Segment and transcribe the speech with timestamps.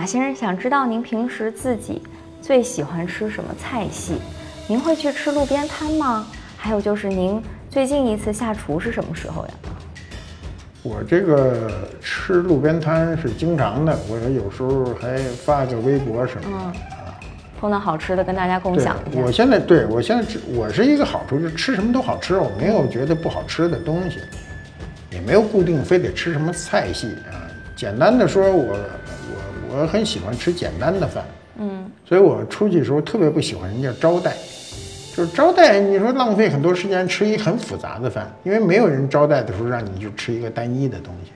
[0.00, 2.00] 马先生想知道您平时自己
[2.40, 4.14] 最喜欢吃什么菜系？
[4.66, 6.26] 您会去吃路边摊吗？
[6.56, 9.50] 还有就是您最近一次下厨是什么时候呀？
[10.82, 16.80] 我这个吃路边摊是经常的，我有时候还发个微博什么的。
[17.60, 19.20] 碰到好吃的跟大家共享一下。
[19.20, 24.18] 我现在对我现在吃，我是一个好处，就是吃什么都好吃，我没有觉得不好吃的东西，
[25.10, 27.44] 也没有固定非得吃什么菜系啊。
[27.76, 28.78] 简单的说，我
[29.72, 31.24] 我我很喜欢吃简单的饭，
[31.58, 34.34] 嗯，所以我出去的时候特别不喜欢人家招待，
[35.14, 41.32] 就是招待你说浪费很多时间吃一很复杂的饭，因为没有人招待的时候让你去吃一个单一的东西。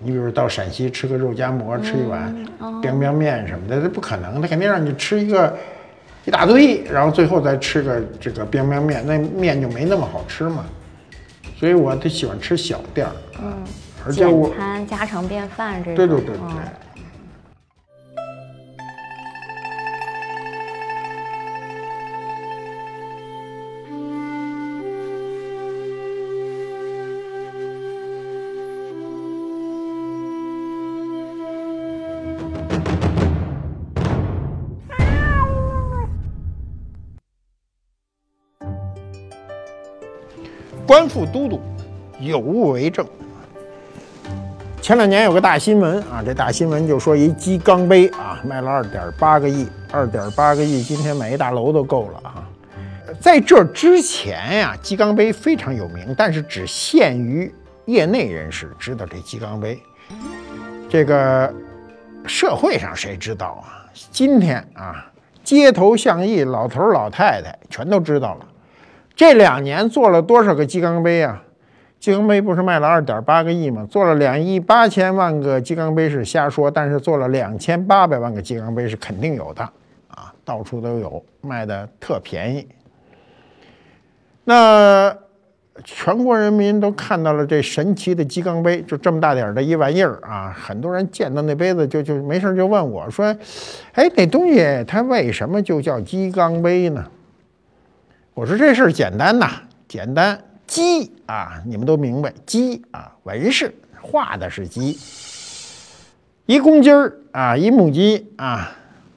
[0.00, 2.32] 你比如到陕西吃个肉夹馍，吃一碗
[2.80, 5.56] 冰冰面什么的，这不可能，他肯定让你吃一个
[6.24, 10.64] 一大堆，然后最后再吃个这个冰冰面，那面就没那么好吃嘛。
[11.58, 13.12] 所以我就喜欢吃小店儿，
[13.42, 13.52] 嗯，
[14.06, 16.44] 而且我餐家常便饭这种，对对对对。
[40.88, 41.60] 官复都督，
[42.18, 43.06] 有物为证。
[44.80, 52.48] 前两年有个大新闻啊，这大新闻就说一鸡缸杯啊卖了二点八个亿，二点八个亿，今天买一大楼都够了啊。
[53.20, 57.52] 在这之前呀，鸡缸杯非常有名，但是只限于
[57.84, 59.78] 业内人士知道这鸡缸杯。
[60.88, 61.52] 这个
[62.24, 63.84] 社会上谁知道啊？
[64.10, 65.04] 今天啊，
[65.44, 68.46] 街头巷议，老头老太太全都知道了。
[69.18, 71.42] 这两年做了多少个鸡缸杯啊？
[71.98, 73.84] 鸡缸杯不是卖了二点八个亿吗？
[73.90, 79.62] 做了两亿八千万个鸡缸杯是瞎说，但是做了两千八百万个鸡缸杯是肯定有的
[80.06, 82.68] 啊，到处都有，卖的特便宜。
[84.44, 85.12] 那
[85.82, 90.56] 全国人民都看到了这神奇的鸡缸杯，就这么大点儿的一玩意儿啊！
[90.56, 93.36] 很多人见到那杯子就就没事就问我说
[93.94, 97.04] ：“哎，那东西它为什么就叫鸡缸杯呢？”
[98.38, 99.50] 我说这事儿简单呐，
[99.88, 104.96] 简单鸡啊，你们都明白鸡啊，纹饰画的是鸡，
[106.46, 108.70] 一公鸡儿啊，一母鸡啊，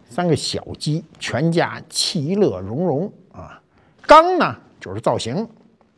[0.10, 3.62] 三个小鸡，全家其乐融融啊。
[4.08, 5.48] 缸呢就是造型，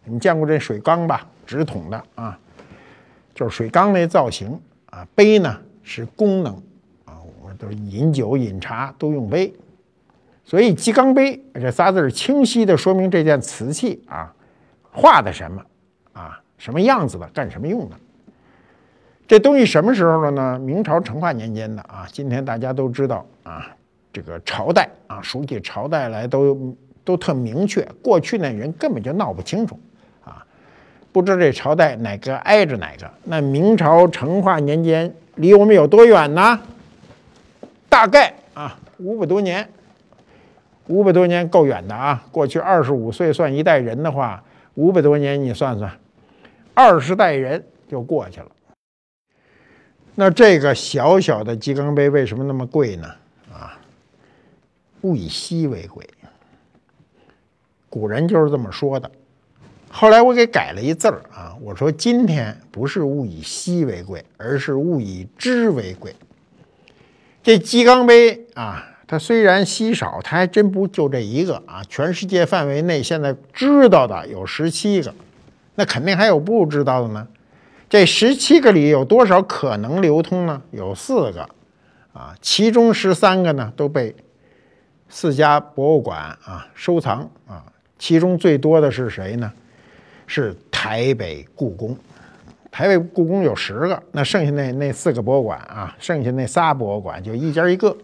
[0.03, 1.25] 你见过这水缸吧？
[1.47, 2.37] 直筒的啊，
[3.33, 5.07] 就是水缸那造型啊。
[5.15, 6.53] 杯呢是功能
[7.05, 9.53] 啊，我们都饮酒饮茶都用杯。
[10.45, 14.31] 所以鸡缸杯这仨字儿清晰地说明这件瓷器啊，
[14.91, 15.61] 画的什么
[16.11, 17.95] 啊，什么样子的，干什么用的？
[19.25, 20.59] 这东西什么时候的呢？
[20.59, 22.05] 明朝成化年间的啊。
[22.11, 23.65] 今天大家都知道啊，
[24.11, 27.81] 这个朝代啊，数起朝代来都都特明确。
[28.01, 29.79] 过去那人根本就闹不清楚
[30.25, 30.45] 啊，
[31.13, 33.09] 不知这朝代哪个挨着哪个。
[33.23, 36.59] 那明朝成化年间离我们有多远呢？
[37.87, 39.67] 大概啊，五百多年。
[40.87, 42.25] 五百多年够远的啊！
[42.29, 45.97] 过去二十五岁算一代人的话，五百多年你算算，
[46.73, 48.47] 二十代人就过去了。
[50.15, 53.07] 那这个小小的鸡缸杯为什么那么贵呢？
[53.51, 53.79] 啊，
[55.01, 56.05] 物以稀为贵，
[57.89, 59.09] 古人就是这么说的。
[59.89, 66.13] 后来我给改了一字儿啊，我说今天不是物以稀为贵，而是物以知为贵。
[67.41, 68.89] 这鸡缸杯啊。
[69.13, 71.83] 它虽然稀少，它还真不就这一个啊！
[71.87, 75.13] 全世界范围内现在知道的有十七个，
[75.75, 77.27] 那肯定还有不知道的呢。
[77.87, 80.59] 这十七个里有多少可能流通呢？
[80.71, 81.47] 有四个，
[82.11, 84.15] 啊，其中十三个呢都被
[85.09, 87.63] 四家博物馆啊收藏啊。
[87.99, 89.53] 其中最多的是谁呢？
[90.25, 91.95] 是台北故宫。
[92.71, 97.95] 台北故宫有十个，那剩下那那四个博物馆啊，剩下那仨博物馆就一家一个。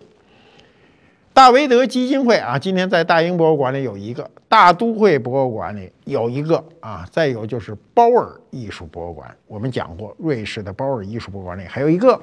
[1.34, 12.20] 大维德基金会啊，今天在大英博物馆里有一个，大都会博物馆里有一个啊，再有就是包尔艺术博物馆，我们讲过，瑞士的包尔艺术博物馆里还有一个，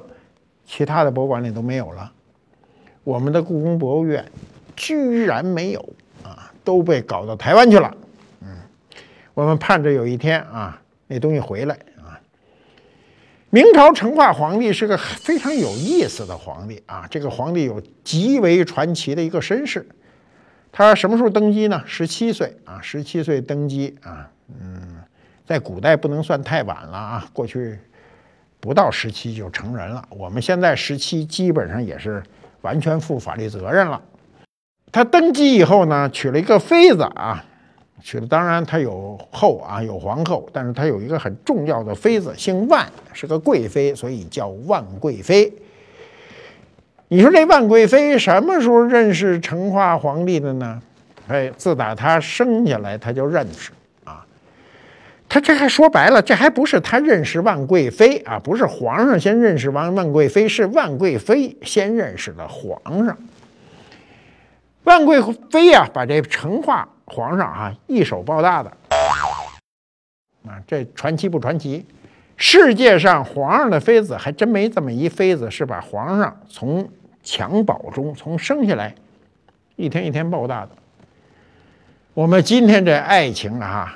[0.67, 2.11] 其他的博物馆里都没有了。
[3.03, 4.23] 我们的故宫博物院
[4.75, 5.79] 居然没有
[6.23, 7.91] 啊，都被搞到台湾去了。
[8.41, 8.49] 嗯，
[9.33, 11.75] 我们盼着有一天啊，那东西回来。
[13.57, 17.07] 明朝成化皇帝是个非常有意思的皇帝啊！
[17.09, 19.83] 这个皇帝有极为传奇的一个身世。
[20.71, 21.81] 他什么时候登基呢？
[21.83, 24.29] 十七岁啊，十七岁登基啊。
[24.61, 24.97] 嗯，
[25.43, 27.27] 在古代不能算太晚了啊。
[27.33, 27.79] 过去
[28.59, 30.07] 不到十七就成人了。
[30.11, 32.21] 我们现在十七基本上也是
[32.61, 33.99] 完全负法律责任了。
[34.91, 37.43] 他登基以后呢，娶了一个妃子啊，
[38.01, 45.51] 娶了，当然他有后啊，有皇后，但是他有一个很重要的妃子，姓万，是个贵妃，所以叫万贵妃。
[47.09, 50.81] 你说这万贵妃什么时候认识成化皇帝的呢？
[51.27, 53.71] 哎，自打他生下来，他就认识
[54.03, 54.25] 啊。
[55.27, 63.17] 他这还说白了，这还不是他认识万贵妃啊，不是皇上先认识万万贵妃，是万贵妃先认识了皇上。
[64.87, 68.71] 万贵妃呀，把这成化皇上啊一手抱大的
[70.47, 71.85] 啊，这传奇不传奇？
[72.37, 76.89] 世界上皇上的妃子还真没这么一妃子，是把皇上从
[77.21, 78.95] 襁褓中从生下来
[79.75, 80.69] 一天一天抱大的。
[82.13, 83.93] 我们今天这爱情啊，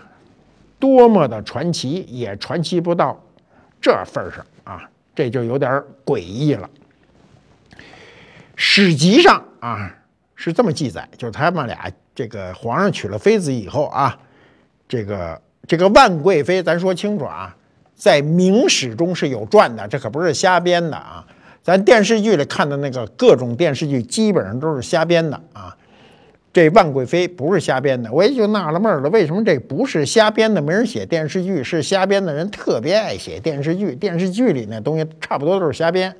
[0.77, 3.17] 多么的传奇，也传奇不到
[3.79, 6.69] 这份上啊，这就有点诡异了。
[8.57, 9.95] 史籍上啊。
[10.41, 14.17] 是这么记载，就是他们俩这个皇上娶了妃子以后啊，
[14.87, 17.55] 这个这个万贵妃，咱说清楚啊，
[17.93, 21.23] 在明史中是有传的，这可不是瞎编的啊。
[21.61, 25.77] 咱电视剧里看的那个各种电视剧，基本上都是瞎编的啊。
[26.51, 30.59] 这万贵妃不是瞎编的，我也就纳了闷了，为什么这不是瞎编的？
[30.59, 36.15] 没人写电视剧，是瞎编的人特别爱写电视剧，电视剧里那东西差不多都是瞎编。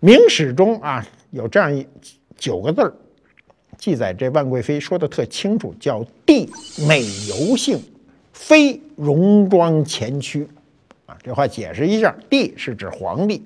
[0.00, 1.86] 明史中啊，有这样一。
[2.38, 2.94] 九个字儿
[3.76, 6.50] 记载，这万贵妃说的特清楚，叫“帝
[6.88, 7.78] 美游幸，
[8.32, 10.48] 妃戎装前驱”。
[11.06, 13.42] 啊，这话解释一下，帝是指皇帝，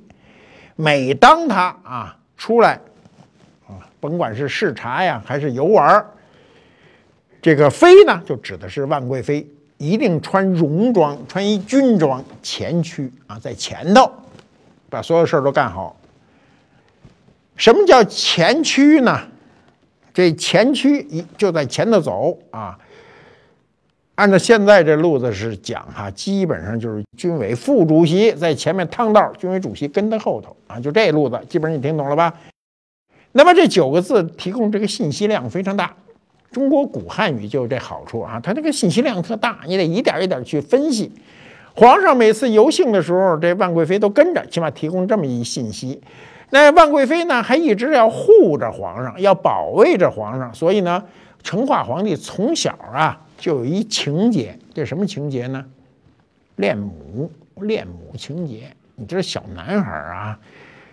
[0.77, 2.81] 每当他啊出来
[3.69, 6.05] 啊，甭管是视察呀还是游玩
[7.41, 9.47] 这个妃呢就指的是万贵妃，
[9.79, 14.11] 一定穿戎装，穿一军装前驱啊，在前头
[14.89, 15.97] 把所有事儿都干好。
[17.57, 19.21] 什么叫前驱呢？
[20.15, 22.79] 这前驱一就在前头走啊。
[24.15, 32.33] 按照现在这路子是讲哈，基本上就是军委副主席在前面趟道，军委主席跟在后头啊，就这路子，基本上你听懂了吧？
[33.33, 35.95] 那么这九个字提供这个信息量非常大。
[36.51, 41.11] 中国古汉语就有这好处啊，它这个信息量特大，你得一点一点去分析。
[41.75, 45.99] 皇上每次游幸的时候，这万贵妃都跟着，起码提供这么一信息。
[46.55, 51.03] 那万贵妃呢，还一直要护着皇上，要保卫着皇上，所以呢，
[51.43, 55.65] 成化皇帝从小啊就有一情节，这什么情节呢？
[56.57, 57.31] 恋母，
[57.63, 58.65] 恋母情节。
[58.97, 60.39] 你知道小男孩啊，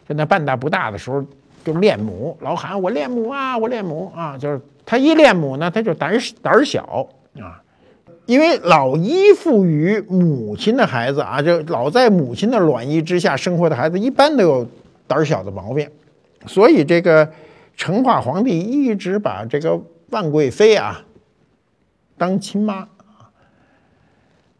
[0.07, 1.21] 就那半大不大的时候
[1.65, 7.05] 就恋母，老喊我恋母啊，我恋母啊，就是他一恋母呢，他就胆胆小
[7.37, 7.59] 啊，
[8.25, 14.65] 因为老依附于母亲的孩子啊，就老在母亲的卵意之下生活的孩子，一般都有。
[15.09, 15.89] 胆小的毛病，
[16.45, 17.33] 所以这个
[17.75, 21.03] 成化皇帝一直把这个万贵妃啊
[22.15, 22.87] 当亲妈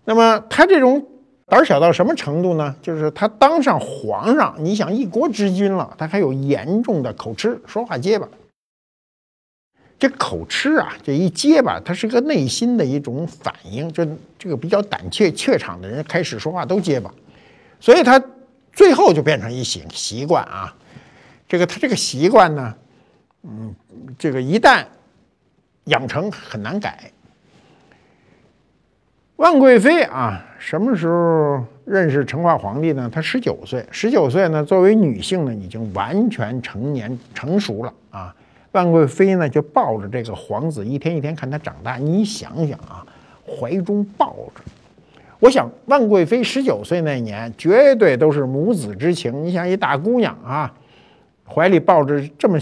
[0.04, 1.06] 那么他这种
[1.46, 2.76] 胆小到什么程度呢？
[2.82, 8.28] 就是他当上皇上，你想一国之君了，他还有严重的口吃，说话结巴。
[10.00, 14.04] 这口吃啊，这一结巴，他是个内心的一种反应，就
[14.40, 17.14] 这个比较胆怯怯场的人开始说话都结巴，
[17.80, 18.20] 所以他。
[18.80, 20.74] 最后就变成一习习惯啊，
[21.50, 22.74] 这个他这个习惯呢，
[23.44, 23.76] 嗯，
[24.18, 24.86] 这个一旦
[25.84, 27.12] 养成很难改。
[29.36, 33.10] 万贵妃啊，什么时候认识成化皇帝呢？
[33.14, 38.34] 她十九岁，十九岁呢，作为女性呢，已经完全成年成熟了啊。
[38.72, 41.98] 万贵妃呢，就抱着这个皇子，一天一天看他长大。
[41.98, 43.06] 你想想啊，
[43.46, 44.62] 怀中抱着。
[45.40, 49.44] 我想，万贵妃十九岁那年，绝对都是母子之情。
[49.44, 50.74] 你想，一大姑娘啊，
[51.48, 52.60] 怀里抱着这么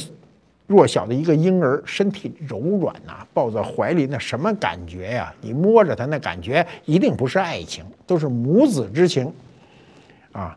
[0.67, 5.33] 弱小的一个婴儿，身体柔软呐，抱在怀里那什么感觉呀？
[5.41, 9.33] 你摸着他那感觉，一定不是爱情，都是母子之情
[10.31, 10.55] 啊。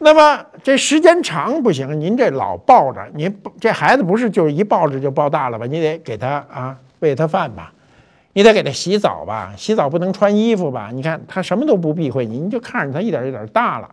[0.00, 5.66] 那么这时间长不行，您这老抱着，您这孩子不是就一抱着就抱大了吧？
[5.66, 7.72] 你得给他啊喂他饭吧。
[8.38, 10.90] 你得给他洗澡吧，洗澡不能穿衣服吧？
[10.94, 13.90] 你看他什么都不避讳你，你就看着他一点一点大了。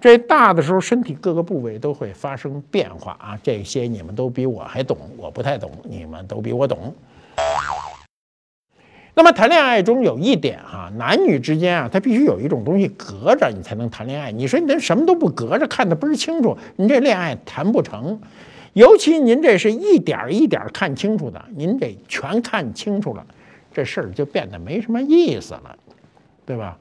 [0.00, 3.38] 这大的时候，身体各个部位都会发生变化啊。
[3.42, 6.94] 这些你们都比我还懂，我不太懂，你们都比我懂。
[9.12, 14.32] 那么谈恋爱中有一点哈，男女之间啊，他必须有一种东西隔着你才能谈恋爱。
[14.32, 18.18] 你说你这什么都不隔着，看得倍儿清楚，你这恋爱谈不成。
[18.72, 23.22] 尤其您这是一点一点看清楚的，您这全看清楚了。
[23.72, 25.76] 这事儿就变得没什么意思了，
[26.44, 26.76] 对吧？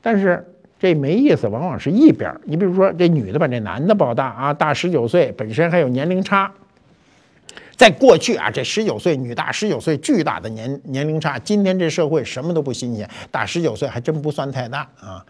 [0.00, 0.44] 但是
[0.78, 2.40] 这没意思，往往是一边儿。
[2.44, 6.52] 你比如说，这女的把这男的抱大啊，大十九岁，本身还有年龄差。
[7.76, 11.38] 在过去啊，这十九岁女大十九岁，巨大的年年龄差。
[11.38, 15.24] 今天这社会什么都不新鲜，大十九岁还真不算太大啊。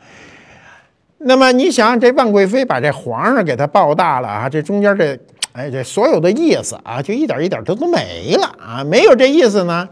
[1.18, 5.18] 那么你想，这万贵妃把这皇上给她抱大了啊，这中间这，
[5.52, 9.88] 哎，这所有的意思啊，就一点一点都都没了啊，没有这意思呢，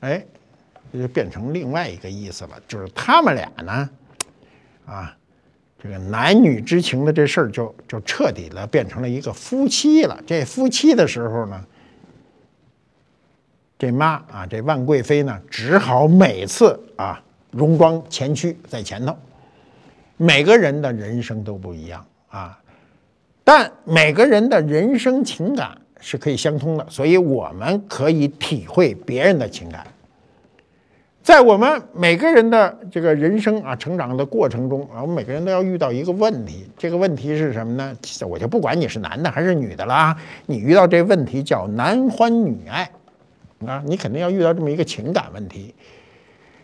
[0.00, 0.24] 哎，
[0.92, 3.90] 这就变成另外一个意思了，就是他们俩呢，
[4.86, 5.16] 啊，
[5.82, 10.20] 这个男女之情的这事儿就就彻底的变成了一个夫妻了。
[10.26, 11.64] 这夫妻的时候呢，
[13.78, 19.16] 这妈啊，这万贵妃呢，只好每次啊，荣光前驱在前头。
[20.16, 22.60] 每个人的人生都不一样啊，
[23.42, 29.86] 但每个人的人生情感是可以相通的，所以我们可以体会别人的情感。
[31.22, 37.94] 在我们每个人的这个人生啊成长的过程中啊，我们每个人都要遇到一个问题，这个问题是什么呢？
[38.26, 40.16] 我就不管你是男的还是女的了啊，
[40.46, 42.90] 你遇到这问题叫男欢女爱
[43.66, 45.74] 啊，你肯定要遇到这么一个情感问题。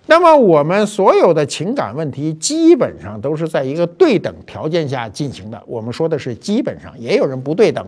[0.07, 5.63] 那么我们所有的情感问题基本上都是在一个对等条件下进行的。
[5.67, 7.87] 我们说的是基本上，也有人不对等。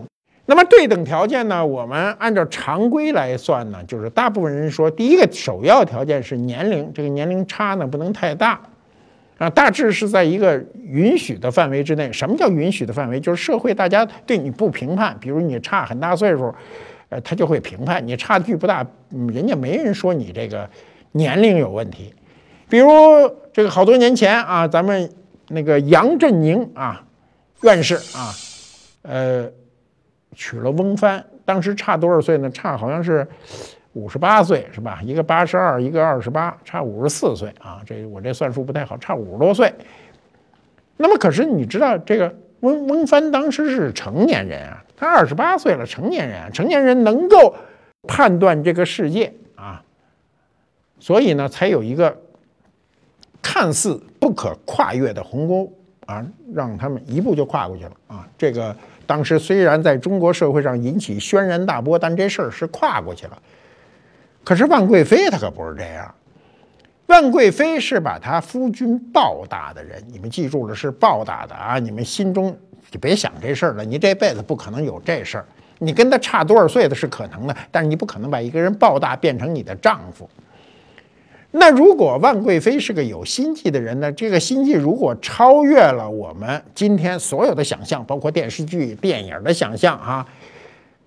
[0.49, 1.63] 那么对等条件呢？
[1.63, 8.59] 我们按照常规来算呢，就是大部分人说，第一个首要条件是年龄，这个年龄差呢不能太大，
[9.37, 12.11] 啊，大致是在一个允许的范围之内。
[12.11, 13.19] 什么叫允许的范围？
[13.19, 16.51] 就是社会大家对你不评判，比如你差很大岁数，
[17.09, 18.83] 呃，他就会评判你差距不大，
[19.31, 20.67] 人家没人说你这个。
[21.11, 22.13] 年龄有问题，
[22.69, 22.87] 比如
[23.51, 25.09] 这个好多年前啊，咱们
[25.47, 27.03] 那个杨振宁啊，
[27.63, 28.29] 院士啊，
[29.01, 29.49] 呃，
[30.39, 32.49] 娶了翁帆，当时差多少岁呢？
[32.51, 33.27] 差好像是
[33.91, 35.01] 五十八岁，是吧？
[35.03, 37.81] 一个八十二，一个二十八，差五十四岁啊。
[37.85, 39.73] 这我这算数不太好，差五十多岁。
[40.95, 47.53] 那么可是你知道，这个翁翁帆当时是成年人啊，他二十八岁了，成年人，啊成年人能够
[48.07, 49.83] 判断这个世界啊。
[50.99, 52.17] 所以呢，才有一个
[53.41, 55.69] 看似不可跨越的鸿沟
[56.09, 56.25] 啊，
[56.55, 58.27] 让他们一步就跨过去了啊。
[58.35, 58.75] 这个
[59.05, 63.39] 当时虽然在中国社会上引起轩然大波，但这事儿是跨过去了。
[64.43, 66.11] 可是万贵妃她可不是这样，
[67.05, 71.77] 万贵妃是把她夫君抱大的人，你们记住了，是抱大的啊。
[71.77, 72.57] 你们心中
[72.89, 75.45] 就别想这事儿了，你这辈子不可能有这事儿。
[75.77, 80.27] 你跟他差多少岁的是可能的，但是你不可能把一个人抱大变成你的丈夫。
[81.51, 84.11] 那如果万贵妃是个有心计的人呢？
[84.11, 90.23] 这个心计如果超越了我们今天所有的想象，包括电视剧、电影的想象啊，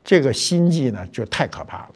[0.02, 1.94] 这个心计呢就太可怕了。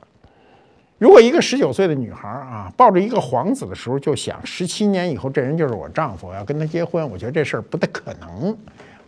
[0.99, 8.57] 如果一个十九岁的女孩啊，抱着一个皇子的时候就想十七年以后这人就是我丈夫，我要跟他结婚，我觉得这事儿不太可能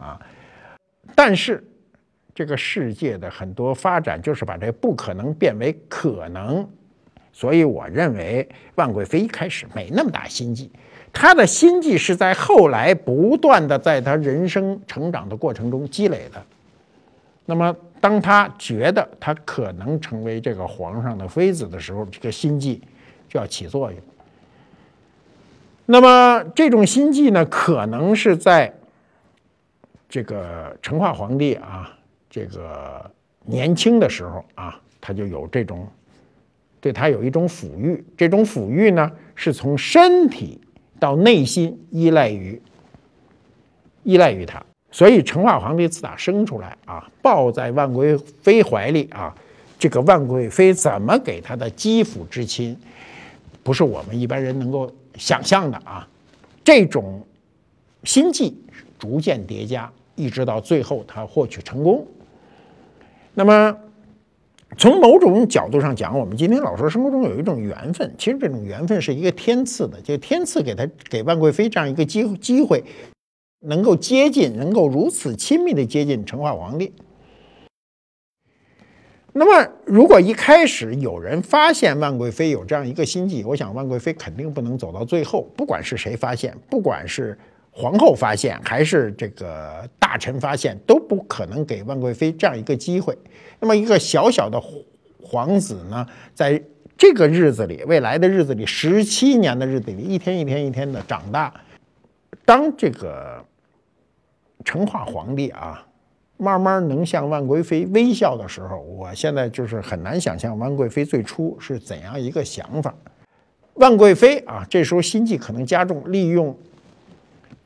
[0.01, 0.21] 啊。
[1.15, 1.65] 但是
[2.35, 6.69] 这个世界的很多发展就是把这不可能变为可能。
[7.39, 10.69] 所以我认为万贵妃一开始没那么大心计，
[11.13, 16.45] 她的心计是在后来不断的在她人生成长的过程中积累的。
[17.47, 22.83] 那么，当她觉得她可能成为这个皇上的妃子的时候，这个心计
[23.29, 24.01] 就要起作用。
[25.87, 28.75] 那么，这种心计呢，可能是在
[30.09, 31.97] 这个成化皇帝啊，
[32.29, 33.09] 这个
[33.45, 35.89] 年轻的时候啊，他就有这种。
[36.81, 40.61] 对他有一种抚育，这种抚育呢，是从身体
[41.01, 42.61] 到内心依赖于
[44.05, 44.63] 依赖于他。
[44.91, 49.35] 所以成化皇帝自打生出来啊，抱在万贵妃怀里啊，
[49.79, 52.77] 这个万贵妃怎么给他的肌肤之亲，
[53.63, 56.09] 不是我们一般人能够想象的啊。
[56.63, 57.21] 这种
[58.05, 58.57] 心计
[58.99, 62.07] 逐渐叠加，一直到最后他获取成功。
[63.35, 63.77] 那么。
[64.77, 72.85] 从某种角度上讲，我们今天老说生活中有一种缘分，其实这种缘分是一个天赐的，就天赐给他给万贵妃这样一个机机会，
[73.61, 76.93] 能够接近，能够如此亲密的接近成化皇帝。
[79.33, 85.43] 那么，如果一开始有人发现万贵妃有这样一个心计，我想万贵妃肯定不能走到最后。
[85.57, 87.39] 不管是谁发现，不管是
[87.81, 93.17] 皇后发现，还是这个大臣发现，都不可能给万贵妃这样一个机会。
[93.61, 94.61] 那么一个小小的
[95.23, 96.05] 皇子呢，
[96.35, 96.61] 在
[96.97, 101.55] 这个日子里，未来的日子里，十七年的日子里，一天一天一天的长大。
[102.45, 103.45] 当这个
[104.65, 105.87] 成化皇帝啊，
[106.37, 112.93] 慢慢能向万贵妃微笑的时候，我现在就是很难想象万贵妃最初是怎样一个想法。
[113.75, 116.59] 万贵妃啊，这时候心计可能加重，利用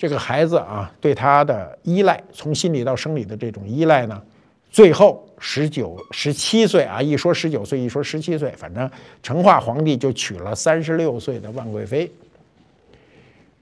[0.02, 4.20] 这个孩子啊对他的依赖，从心理到生理的这种依赖呢，
[4.68, 8.90] 最后十九、十七岁啊，一说十九岁，一说十七岁，反正
[9.22, 12.10] 成化皇帝就娶了三十六岁的万贵妃。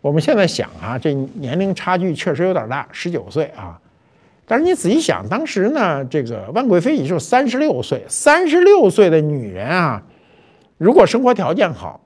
[0.00, 3.78] 我们现在想啊，这年龄差距确实有点大，十九岁啊。
[4.46, 10.02] 但是你仔细想，当时呢，这个万贵妃也就三十六岁，三十六岁的女人啊，
[10.78, 12.00] 如果生活条件好，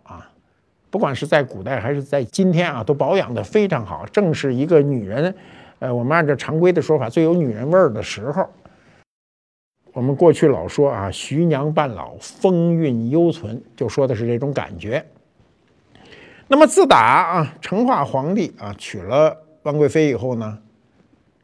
[0.95, 5.35] 不管是在古代还是在今天啊，都保养的非常好，正是一个女人，
[5.81, 8.49] 呃，我们按照常规的说法，最有女人味儿的时候。
[9.93, 15.05] 我们过去老说啊，徐娘半老，风韵犹存，就说的是这种感觉。
[16.47, 20.57] 那么自打啊，成化皇帝啊娶了万贵妃以后呢，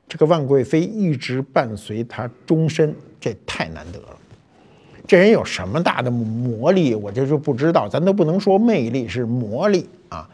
[0.07, 4.17] 这个万贵妃一直伴随他终身，这太难得了。
[5.11, 10.31] 这人有什么大的魔力，我这就不知道，咱都不能说魅力，是魔力啊。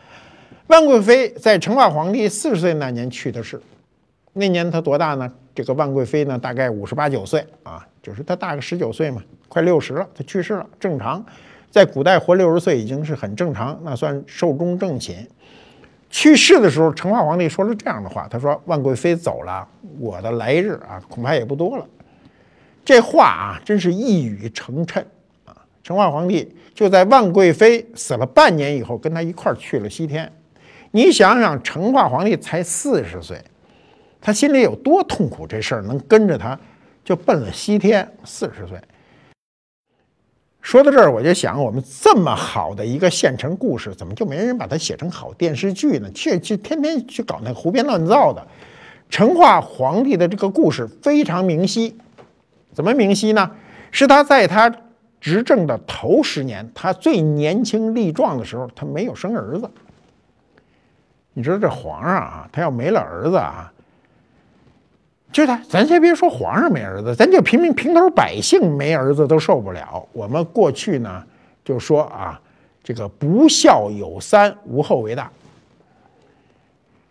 [0.66, 3.59] 万贵妃在成化皇帝四十岁那年去的世，
[4.35, 5.33] 那年她多大呢？
[5.54, 11.25] 这个万贵妃呢，大概五十八九岁啊，就是她大个十九岁嘛，快六十了，她去世了，正常。
[11.71, 15.26] 在古代活六十岁已经是很正常，那算寿终正寝。
[16.11, 19.66] 去世的时候，成化皇帝说了这样的话：“他说万贵妃走了，
[19.99, 21.87] 我的来日啊，恐怕也不多了。”
[22.87, 25.02] 这话啊，真是一语成谶
[25.45, 25.52] 啊！
[25.83, 30.33] 成化皇帝就在万贵妃死了半年以后，跟他一块儿去了西天。
[30.93, 33.43] 你想想，成化皇帝才四十岁，
[34.21, 35.49] 他心里有多痛苦？
[35.49, 36.57] 这事儿能跟着他
[37.05, 38.81] 就奔了西天，四十岁。
[40.62, 46.09] 说到这儿，我就想，我们这么好的一个现成故事，怎么就没人把它写成好电视剧呢？
[46.12, 48.46] 去去，天天去搞那胡编乱造的。
[49.11, 51.96] 成化皇帝的这个故事非常明晰，
[52.76, 53.50] 怎么明晰呢？
[53.90, 54.70] 是他在他
[55.18, 59.70] 执政的头十年，他最年轻力壮的时候，他没有生儿子。
[61.32, 63.72] 你知道这皇上啊，他要没了儿子啊。
[65.32, 70.06] 就他，咱先别说皇上没儿子，咱就平民平头百姓没儿子都受不了。
[70.12, 71.24] 我们过去呢
[71.64, 72.38] 就说啊，
[72.84, 75.32] 这个不孝有三，无后为大。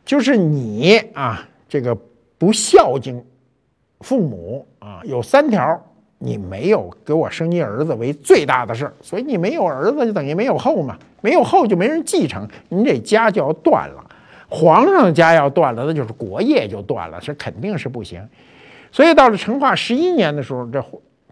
[0.05, 1.97] 就是你啊，这个
[2.37, 3.25] 不孝敬
[4.01, 5.83] 父母啊，有三条，
[6.19, 14.05] 你没有给我生一儿子为最大的事儿，所以你没有儿子就等于没有后嘛，没有后就没人继承，你这家就要断了。
[14.47, 18.23] 皇上的家要断了，那就是国业就断了，这肯定是不行。
[18.91, 20.79] 所以到了成化十一年的时候，这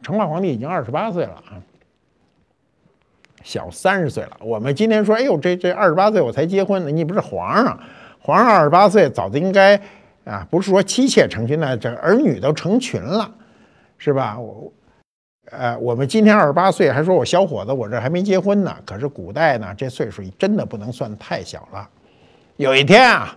[0.01, 1.61] 成化皇帝已经二十八岁了啊，
[3.43, 4.31] 小三十岁了。
[4.41, 7.79] 我们今天说，哎呦，这这二十八岁我才结婚呢，你不是皇上，
[8.19, 9.79] 皇上二十八岁早就应该
[10.25, 13.31] 啊，不是说妻妾成群那，这儿女都成群了，
[14.03, 14.37] 是吧？
[14.37, 14.69] 我，
[15.49, 18.75] 呃，我们今天二十八岁还说我小伙子，我这还没结婚呢。
[18.85, 21.89] 可是古代呢，这岁数真的不能算太小了。
[22.57, 23.33] 有一天啊，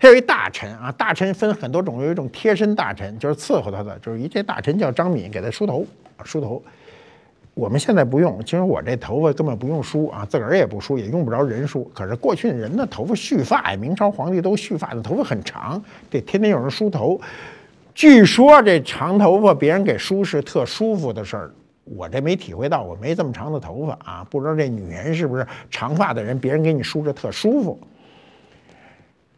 [0.00, 5.86] 他有一大臣啊，大臣分很多种，有一种贴身大臣，就是伺候他的，就是一这大臣叫张敏，给他梳头
[6.24, 6.60] 梳头。
[7.54, 11.84] 我们现在不用，其实我这头发根本不用梳啊，自个儿也不梳，也用不着人梳。
[11.94, 17.20] 可是过去人的头发蓄发呀，明朝皇帝都蓄发的头发很长，得天天有人梳头。
[17.94, 21.50] 据说这长头发别人给梳是特舒服的事儿，
[21.84, 27.78] 我这没体会到，我没这么长的头发啊，不知道这女人是不是长发的人，别人给你梳着特舒服。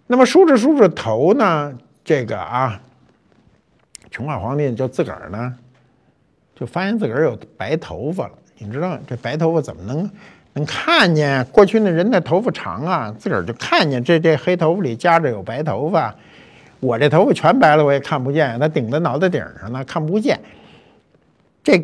[0.07, 2.81] 那么梳着梳着头呢，这个啊，
[4.11, 5.55] 成化皇帝就自个儿呢，
[6.55, 8.33] 就发现自个儿有白头发了。
[8.59, 10.09] 你知道这白头发怎么能
[10.53, 11.45] 能看见？
[11.47, 16.15] 过去那人的头发长啊，自个儿就看见这这黑头发里夹着有白头发。
[16.85, 20.39] 我这头发全白了，我也看不见，它顶在脑袋顶上呢，看不见。
[21.63, 21.83] 这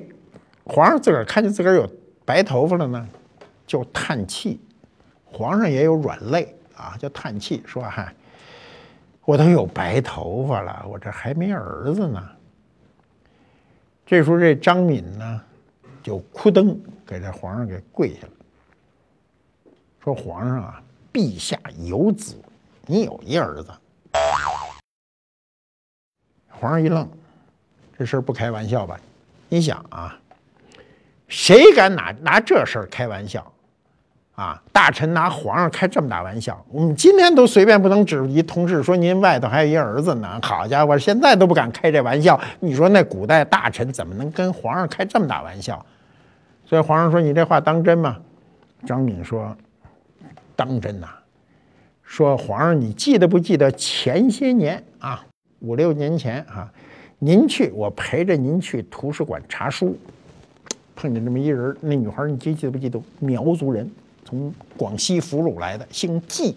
[0.65, 1.91] 皇上自个儿看见自个儿有
[2.25, 3.09] 白头发了呢，
[3.67, 4.61] 就叹气。
[5.25, 6.55] 皇上也有软肋。
[6.81, 8.11] 啊，就叹气说：“嗨，
[9.27, 12.27] 我都有白头发了，我这还没儿子呢。”
[14.07, 15.43] 这时候，这张敏呢，
[16.03, 16.75] 就哭噔
[17.07, 20.83] 给这皇上给跪下了，说：“皇上啊，
[21.13, 22.35] 陛下有子，
[22.87, 23.71] 你有一儿子。”
[26.61, 27.09] 皇上一愣，
[27.99, 29.01] 这事儿不开玩笑吧？
[29.49, 30.19] 你想啊，
[31.27, 33.51] 谁敢拿拿这事儿开玩笑？
[34.35, 34.63] 啊！
[34.73, 40.39] 大臣拿皇上开这么大玩笑，我们今天都随便不能指一同事说您外头还有一儿子呢。
[40.43, 42.41] 好家伙，现在都不敢开这玩笑。
[42.59, 45.85] 你说那古代大臣怎么能跟皇上开这么大玩笑？
[46.65, 48.17] 所以皇上说：“你这话当真吗？”
[48.87, 49.55] 张敏说
[50.57, 51.09] ：“当真呐。”
[52.03, 55.23] 说皇上，你记得不记得前些年啊，
[55.61, 56.71] 五六年前啊，
[57.19, 59.97] 您去我陪着您去图书馆查书，
[60.97, 63.01] 碰见这么一人，那女孩你记记不记得？
[63.19, 63.91] 苗族人。
[64.23, 66.57] 从广西俘虏来的，姓纪。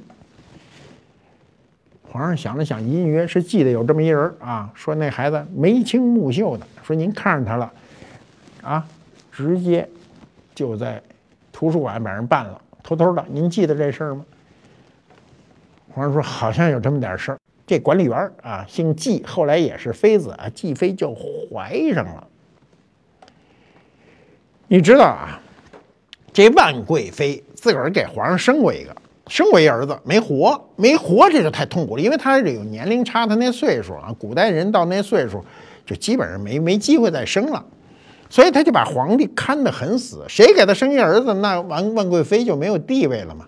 [2.04, 7.74] 皇上想了想，隐约是记得有这么一人啊，说那孩子眉清目秀的，说您看上他了，
[8.62, 8.86] 啊，
[9.32, 9.90] 直接
[10.54, 11.02] 就在
[11.52, 13.26] 图书馆把人办了，偷偷的。
[13.28, 14.24] 您记得这事儿吗？
[15.90, 17.40] 皇上说好像有这么点事儿。
[17.66, 22.28] 这管理员啊，姓纪，后来也是妃子啊，纪妃就怀上了。
[24.68, 25.40] 你知道啊，
[26.32, 28.96] 这万贵妃自个儿给皇上生过一个。
[29.28, 35.42] 生过一儿子没活，没活这就太痛苦了，因为他这有年龄差，他那岁数啊，古代人到那岁数
[35.86, 37.66] 就基本上没没机会再生了，
[38.30, 40.26] 所以他就把皇帝看得很死。
[40.28, 43.46] 谁给他生一儿子，那万万贵妃就没有地位了嘛。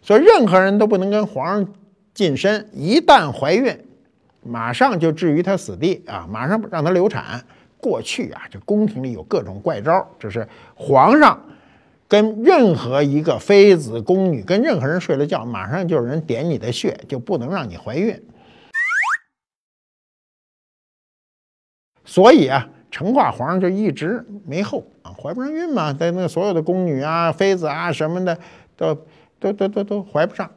[0.00, 1.68] 所以任何人都不能跟皇上
[2.14, 3.78] 近身，一旦怀孕，
[4.42, 7.44] 马上就置于他死地啊，马上让他流产。
[7.78, 11.40] 过去啊，这宫廷里有各种怪招，这是皇上。
[12.06, 18.22] 跟任何一个妃子、宫女，跟任何人睡了觉，马上就有人点你的穴，就不能让你怀孕。
[22.04, 25.92] 所以啊，成化皇上就一直没后啊，怀不上孕嘛。
[25.94, 28.38] 在那所有的宫女啊、妃子啊什么的，
[28.76, 28.94] 都
[29.40, 30.50] 都都都都怀不上，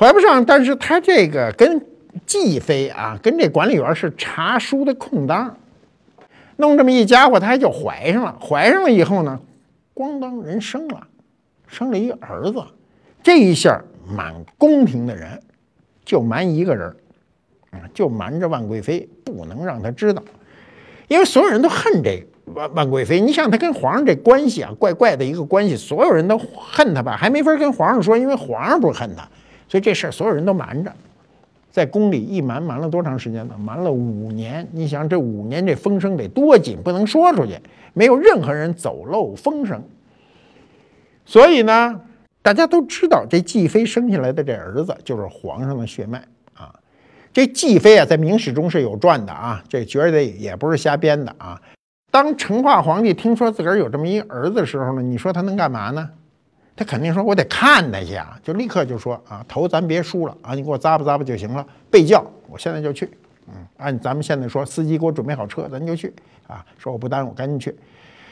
[0.00, 0.42] 怀不上。
[0.42, 1.84] 但是他这个跟
[2.24, 5.54] 继妃啊，跟这管理员是查书的空档，
[6.56, 8.34] 弄这么一家伙，他还就怀上了。
[8.40, 9.38] 怀上了以后呢？
[9.94, 11.06] 咣当，人生了，
[11.66, 12.64] 生了一儿子，
[13.22, 15.38] 这一下满宫廷的人
[16.06, 16.88] 就瞒一个人
[17.70, 20.22] 啊，就瞒着万贵妃，不能让他知道，
[21.08, 23.20] 因为所有人都恨这万万贵妃。
[23.20, 29.28] 你想，他跟皇上这关系啊，怪怪的一个关系，所有人都恨他吧，还没法跟皇上说，因为皇上不恨他，
[29.70, 30.92] 所以这事儿所有人都瞒着，
[31.70, 33.54] 在宫里一瞒瞒了多长时间呢？
[33.56, 34.66] 瞒了五年。
[34.72, 37.56] 你想，这五年这风声得多紧，不能说出去。
[37.92, 39.80] 没有任何人走漏风声，
[41.24, 42.00] 所以呢，
[42.42, 46.18] 大家都知道这继妃生下来的这儿子就是皇上的血脉
[46.54, 46.74] 啊。
[47.32, 51.62] 这继妃啊，在明史中是有传的啊，这绝对也不是瞎编的啊。
[52.10, 56.10] 当成化皇帝听说自个儿有这么一儿子的时候呢，你说他能干嘛呢？
[56.76, 61.66] 他肯定说：“我得看他去啊！”就立刻就说：“啊，头咱别输了啊，你给我咂吧咂吧就行了。
[61.90, 63.10] 备轿，我现在就去。
[63.48, 66.12] 嗯，按咱们现在说，司机给我准备好车，咱就去。”
[66.48, 67.74] 啊，说我不耽误，赶紧去。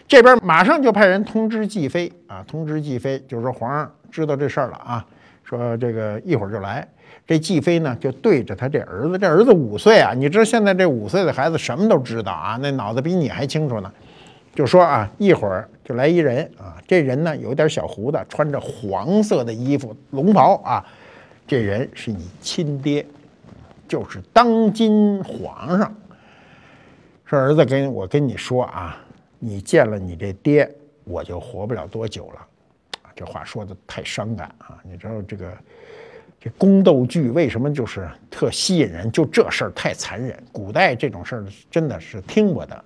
[0.06, 5.04] 这边马上就派人通知继妃啊，通知继妃，就是说皇上知道这事儿了啊，
[5.44, 6.86] 说这个一会儿就来。
[7.26, 13.92] 这继妃呢，就对着他这儿子，这儿子五岁啊，你知道现在这五岁的孩子什么都知道啊，那脑子比你还清楚呢。
[14.58, 20.84] 就说啊，一会儿就来一人啊，这人呢有点小胡子，穿着黄色的衣服龙袍啊，
[21.46, 23.06] 这人是你亲爹，
[23.86, 25.94] 就是当今皇上。
[27.24, 29.00] 说儿子，跟我跟你说啊，
[29.38, 30.68] 你见了你这爹，
[31.04, 32.44] 我就活不了多久了。
[33.14, 34.76] 这话说的太伤感啊！
[34.82, 35.52] 你知道这个
[36.40, 39.08] 这宫斗剧为什么就是特吸引人？
[39.12, 42.84] 就这事儿太残忍，古代这种事儿真的是听不得。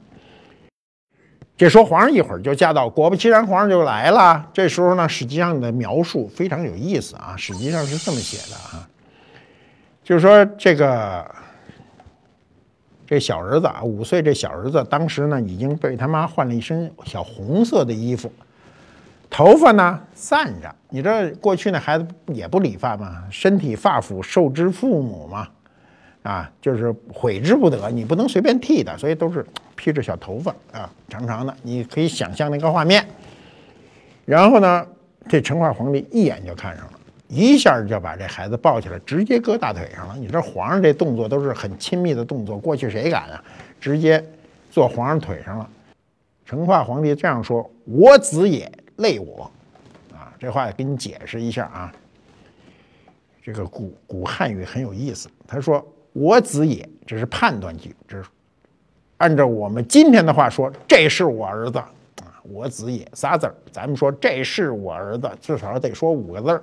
[1.57, 4.49] 这说皇上一会儿就驾到，果不其然，皇上就来了。
[4.53, 8.89] 这时候呢，史记上的描述非常有意思啊，史记上是这么写的啊，
[10.03, 11.25] 就是说这个。
[13.05, 18.33] 这小儿子啊，五岁这小儿子，当时呢已经被他妈换了一身小红色的衣服，
[19.29, 20.75] 头发呢散着。
[20.89, 25.47] 你这过去那孩子也不理发嘛，身体发肤受之父母嘛，
[26.23, 31.55] 啊，就是悔之不得，你不能随便剃的，所以都是披着小头发啊，长长的。
[31.63, 33.05] 你可以想象那个画面。
[34.25, 34.87] 然后呢，
[35.29, 36.93] 这成化皇帝一眼就看上了。
[37.29, 40.15] 一下就把这孩子抱起来，直接搁大腿上了。
[40.17, 43.43] 你这皇上这动作都是很亲密的动作，过去谁敢啊？
[43.81, 44.23] 直接
[44.71, 45.69] 坐皇上腿上了。
[46.45, 49.51] 成化皇帝这样说：“我子也，累我。”
[50.13, 51.93] 啊，这话给你解释一下啊。
[53.43, 55.29] 这个古古汉语很有意思。
[55.49, 58.29] 他说：“我子也”，这是判断句，这是
[59.17, 61.91] 按照我们今天的话说，这是我儿子啊。
[62.43, 66.63] 我子也仨字儿，咱们说这是我儿子，至少得说五个字儿。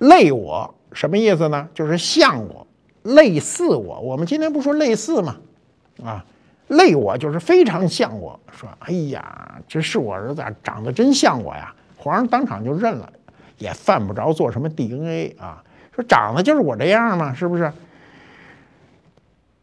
[0.00, 1.66] 类我什么意思呢？
[1.72, 2.66] 就是像我，
[3.04, 4.00] 类似我。
[4.00, 5.36] 我们今天不说类似吗？
[6.04, 6.24] 啊，
[6.68, 8.38] 类我就是非常像我。
[8.52, 11.74] 说，哎呀，这是我儿子，长得真像我呀！
[11.96, 13.10] 皇上当场就认了，
[13.56, 15.64] 也犯不着做什么 DNA 啊。
[15.94, 17.72] 说长得就是我这样嘛，是不是？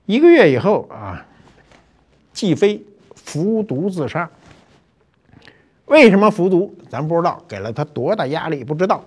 [0.05, 1.25] 一个月以后啊，
[2.33, 2.83] 继妃
[3.15, 4.29] 服毒自杀。
[5.85, 6.75] 为什么服毒？
[6.89, 8.63] 咱不知道，给了他多大压力？
[8.63, 9.03] 不知道。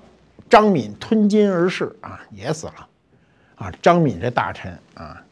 [0.50, 2.88] 张敏吞金而逝啊，也死了，
[3.54, 5.22] 啊，张敏这大臣啊，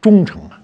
[0.00, 0.60] 忠诚啊。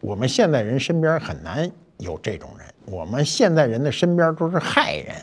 [0.00, 5.16] 我们现代人身边很难有这种人，我们现代人的身边都是害人，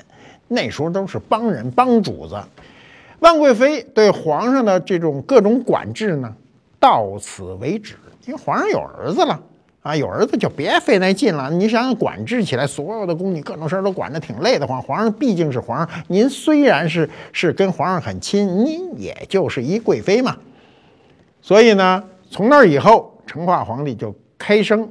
[0.47, 2.41] 那时候都是帮人帮主子，
[3.25, 6.31] 万贵妃对皇上的这种各种管制呢，
[6.79, 7.95] 到此为止，
[8.27, 9.41] 因为皇上有儿子了
[9.81, 11.49] 啊，有儿子就别费那劲了。
[11.49, 14.79] 你想想，管制起来所有的宫女各种事儿都管得挺累的慌。
[14.79, 20.37] 皇上毕竟是皇上，您虽然是是跟皇上很亲，您也就是一贵妃嘛。
[21.41, 24.87] 所以呢，从那以后，成化皇帝就开生。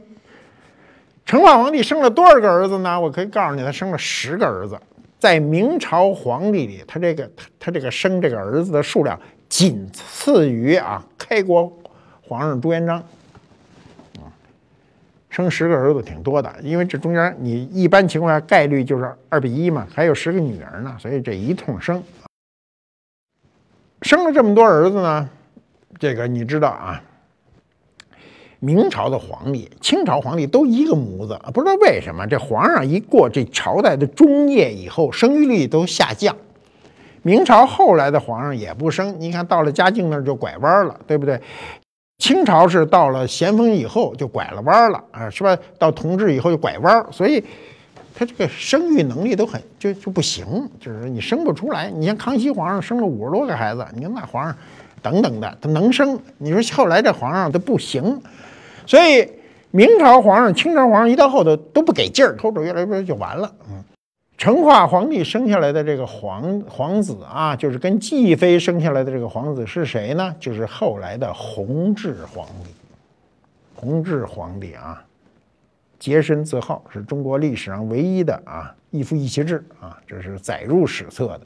[1.25, 3.01] 成化皇帝生了多少个儿子呢？
[3.01, 4.77] 我可以告诉你，他生了十个儿子。
[5.25, 11.73] 在明朝皇帝里，他这个他这个生这个儿子的数量仅次于啊开国
[12.21, 12.99] 皇上朱元璋，
[14.19, 14.29] 啊，
[15.31, 22.03] 生十个儿子挺多的，因为这中间你一般情况下概率就是二比一嘛，还有十个女儿呢，所以这一通生，
[24.03, 25.31] 生了这么多儿子呢，
[25.99, 27.03] 这个你知道啊。
[28.65, 36.35] 明朝的皇帝、清朝皇帝都一个模子，不知道为什么这皇上一过这朝代的中叶以后，生育率都下降。
[37.23, 41.39] 明朝后来的皇上也不生，你看到了嘉靖那儿就拐弯了，对不对？
[42.19, 45.55] 清朝是到了咸丰以后就拐了弯了啊，是吧？
[45.79, 47.45] 到同治以后就拐弯，所以
[48.15, 50.47] 他这个生育能力都很就就不行，
[50.81, 51.91] 就是你生不出来。
[51.91, 54.57] 你像康熙皇上生了五十多个孩子，你看那皇上
[55.03, 58.23] 等等的他能生，你说后来这皇上他不行。
[58.87, 59.29] 所以
[59.71, 63.53] 明朝皇上、清朝皇上一到后头都不给劲儿，后头越来越就完了。
[63.69, 63.83] 嗯，
[64.39, 70.35] 成化皇帝生下来的这个皇皇子啊，就是跟继妃生下来的这个皇子是谁呢？
[70.39, 72.71] 就是后来的弘治皇帝。
[73.75, 75.05] 弘治皇帝啊，
[75.99, 81.41] 洁身自好，是中国历史上唯一的啊一夫一妻制啊，这是载入史册的。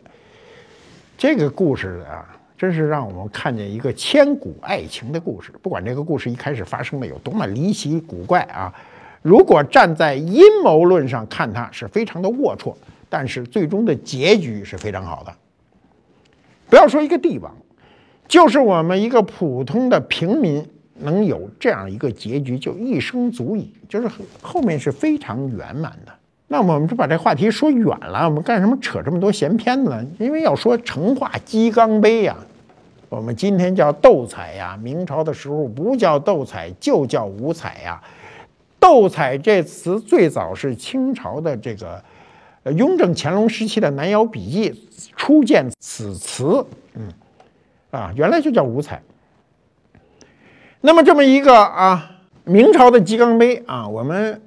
[1.16, 2.34] 这个故事啊。
[2.58, 5.52] 真是让我们看见一个千古爱情的故事。
[5.62, 8.74] 不管这个故事一开始发生的有多么离奇古怪啊，
[9.22, 12.74] 如果站在阴谋论上看，它是非常的龌龊，
[13.08, 15.32] 但是最终的结局是非常好的。
[16.68, 17.54] 不要说一个帝王，
[18.26, 20.66] 就是我们一个普通的平民
[20.96, 24.10] 能有这样一个结局，就一生足矣，就是
[24.42, 26.12] 后面是非常圆满的。
[26.50, 30.04] 那么我们就把这话题说远了，我们干什么扯这么多闲篇呢？
[30.18, 32.36] 因为要说成化鸡缸杯呀，
[33.08, 38.02] 我们今天叫斗彩呀，明朝的时候不叫斗彩，就叫五彩呀。
[38.78, 42.02] 斗彩这词最早是清朝的这个
[42.76, 44.70] 雍正乾隆时期的《南窑笔记》
[45.16, 47.12] 初见此词，嗯，
[47.90, 49.02] 啊，原来就叫五彩。
[50.80, 52.10] 那么这么一个啊，
[52.44, 54.40] 明朝的鸡缸杯啊，我们。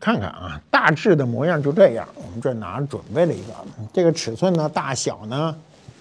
[0.00, 2.08] 看看啊，大致的模样就这样。
[2.16, 3.52] 我们这拿准备了一个，
[3.92, 5.54] 这个尺寸呢，大小呢，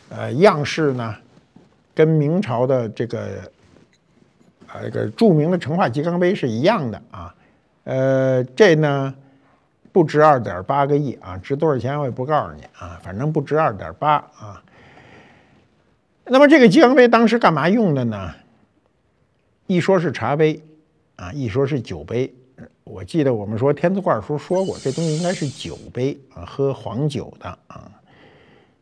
[0.10, 1.16] 呃，样式呢，
[1.94, 3.20] 跟明朝的这个
[4.68, 7.36] 啊这个著名的成化鸡缸杯是一样的啊。
[7.84, 9.14] 呃，这呢
[9.92, 14.62] 不值二点八个亿啊，值多少钱我也不告诉你啊，反正不值二点八啊。
[16.26, 18.34] 那么这个鸡缸杯当时干嘛用的呢？
[19.68, 20.62] 一说是茶杯
[21.16, 22.34] 啊，一说是酒杯。
[22.84, 27.92] 我记得我们说天字罐书说过，这东西应该是酒杯啊，喝黄酒的啊。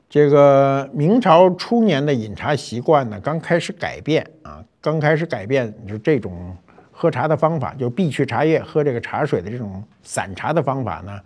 [0.10, 6.56] 这个明朝初年的饮茶习惯呢，刚开始改变啊，刚开始改变就这种
[6.92, 11.20] 喝茶的方法，就避去茶叶喝这个茶水的这种散茶的方法呢，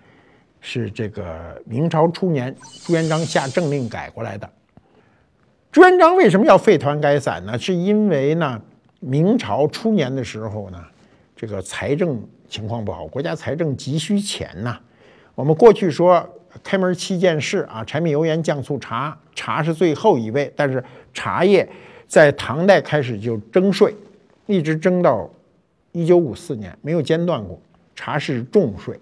[0.60, 2.54] 是这个明朝初年
[2.86, 4.50] 朱元璋下政令改过来的。
[5.72, 7.58] 朱元璋为什么要废团改散呢？
[7.58, 8.62] 是因为呢，
[9.00, 10.84] 明朝初年的时候呢，
[11.36, 12.22] 这个财政。
[12.50, 14.78] 情况不好，国家财政急需钱呐。
[15.34, 16.24] 我们过去说
[16.62, 20.52] 开门七件事啊，柴米油盐酱醋茶，茶是最后一位。
[20.56, 21.68] 但是茶叶
[22.08, 23.96] 在唐代开始就征税，
[24.46, 25.30] 一直征到
[25.94, 27.60] 一九五四年，没有间断过。
[27.96, 29.00] 茶是重税。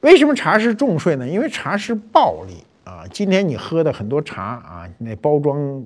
[0.00, 1.28] 为什么茶是重税呢？
[1.28, 3.04] 因为茶是暴利啊。
[3.12, 5.84] 今天你喝的很多茶啊，那包装。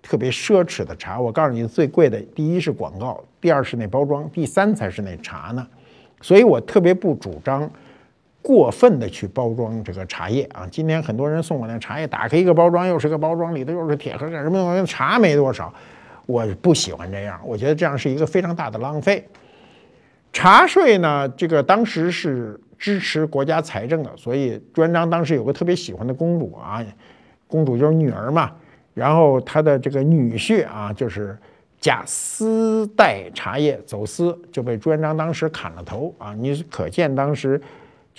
[0.00, 5.66] 特别奢侈的茶，我告诉你，最贵的第一是广告，第二是那包装，第三才是那茶呢。
[6.22, 7.68] 所以我特别不主张
[8.40, 10.66] 过分的去包装这个茶叶啊。
[10.70, 14.86] 今天很多人送我那茶叶，打开一个包装又是个包装，里头又是铁盒，干什么用？
[14.86, 15.72] 茶没多少，
[16.26, 19.26] 我不喜欢这样，我觉得这样是一个非常大的浪费。
[20.32, 26.84] 茶税呢，这个当时是支持国家财政的，所以朱元璋当时有个特别喜欢的公主啊，
[27.46, 28.52] 公主就是女儿嘛。
[28.94, 31.38] 然后他的这个女婿啊，就是
[31.80, 36.34] 假私带茶叶走私，就被朱元璋当时砍了头啊！
[36.34, 37.60] 你可见当时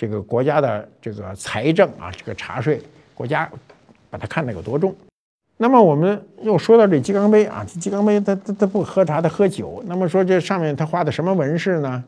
[0.00, 2.80] 这个国家的这个财政啊，这个茶税，
[3.12, 3.46] 国家
[4.08, 4.94] 把它看得有多重。
[5.58, 9.84] 那么我们又说到这鸡缸杯啊，这鸡缸杯它它它不喝茶，它喝酒。
[9.84, 12.02] 那么说这上面它画的什么纹饰呢？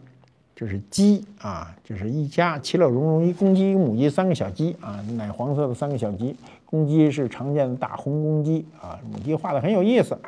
[0.56, 6.34] 就是鸡啊，就是一家其乐融融，一公鸡母鸡三个小鸡啊，奶黄色的三个小鸡。
[6.64, 10.18] 公鸡是常见的大红公鸡啊，母鸡画的很有意思。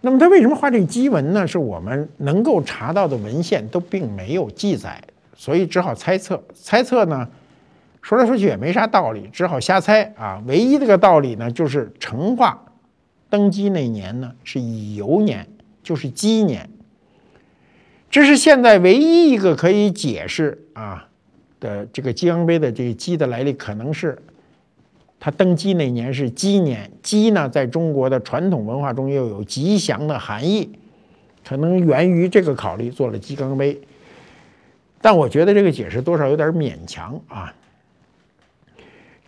[0.00, 1.46] 那么他为什么画这鸡纹呢？
[1.46, 5.00] 是我们能够查到的文献都并没有记载，
[5.38, 6.42] 所以只好猜测。
[6.52, 7.26] 猜测呢，
[8.02, 10.42] 说来说去也没啥道理，只好瞎猜啊。
[10.46, 12.60] 唯一这个道理呢，就是成化
[13.30, 15.48] 登基那年呢是乙酉年，
[15.82, 16.68] 就是鸡年。
[18.10, 21.06] 这是现在唯一一个可以解释啊
[21.60, 24.18] 的这个鸡缸杯的这个鸡的来历，可能是。
[25.20, 30.70] 他登基那年是鸡年，鸡呢，在中国的传统文化中又有吉祥的含义，
[31.44, 33.80] 可能源于这个考虑做了鸡缸杯。
[35.00, 37.52] 但我觉得这个解释多少有点勉强啊。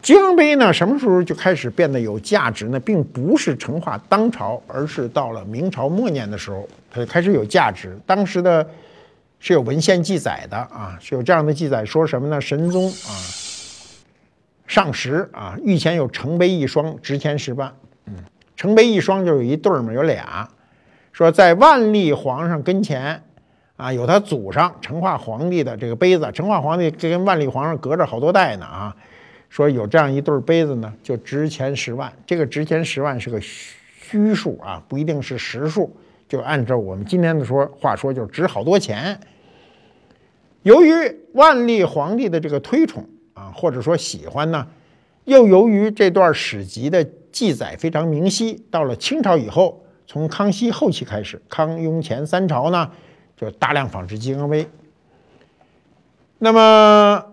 [0.03, 2.81] 金杯呢，什么时候就开始变得有价值呢？
[2.81, 7.99] 并不是成化当朝，而是到了明朝末年的时候，它就开始有价值。
[8.07, 8.67] 当时的
[9.39, 12.41] 是有文献记载的啊，是有这样的记载，说什么呢？
[12.41, 13.13] 神宗啊。
[14.67, 17.71] 上十啊，御前有成杯一双，值钱十万。
[18.07, 18.15] 嗯，
[18.57, 20.49] 成杯一双就有一对儿嘛，有俩。
[21.13, 23.23] 说在万历皇上跟前
[23.81, 26.31] 啊，有他祖上成化皇帝的这个杯子。
[26.33, 28.95] 成化皇帝跟万历皇上隔着好多代呢啊。
[29.49, 32.13] 说有这样一对杯子呢，就值钱十万。
[32.27, 35.97] 这个值钱十万是个虚数啊，不一定是实数。
[36.29, 39.19] 就按照我们今天的说话说，就值好多钱。
[40.63, 40.93] 由于
[41.33, 43.05] 万历皇帝的这个推崇。
[43.33, 44.67] 啊，或者说喜欢呢，
[45.25, 52.91] 又由于这段史籍的记载非常明晰，到了清朝以后，从康熙后期开始，康雍乾三朝呢，
[53.41, 54.69] 就大量仿制鸡缸杯。
[56.39, 57.25] 那么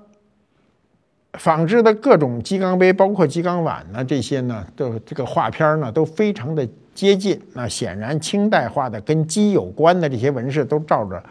[1.33, 6.65] 仿制的各种鸡缸杯，包括鸡缸碗呢，这些呢，都这个画片呢，都非常的
[6.95, 7.37] 接近。
[7.53, 11.21] 那显然，清代画的跟鸡有关的这些纹饰，都照着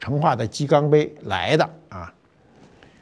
[0.00, 2.10] 成化的鸡缸杯来的啊。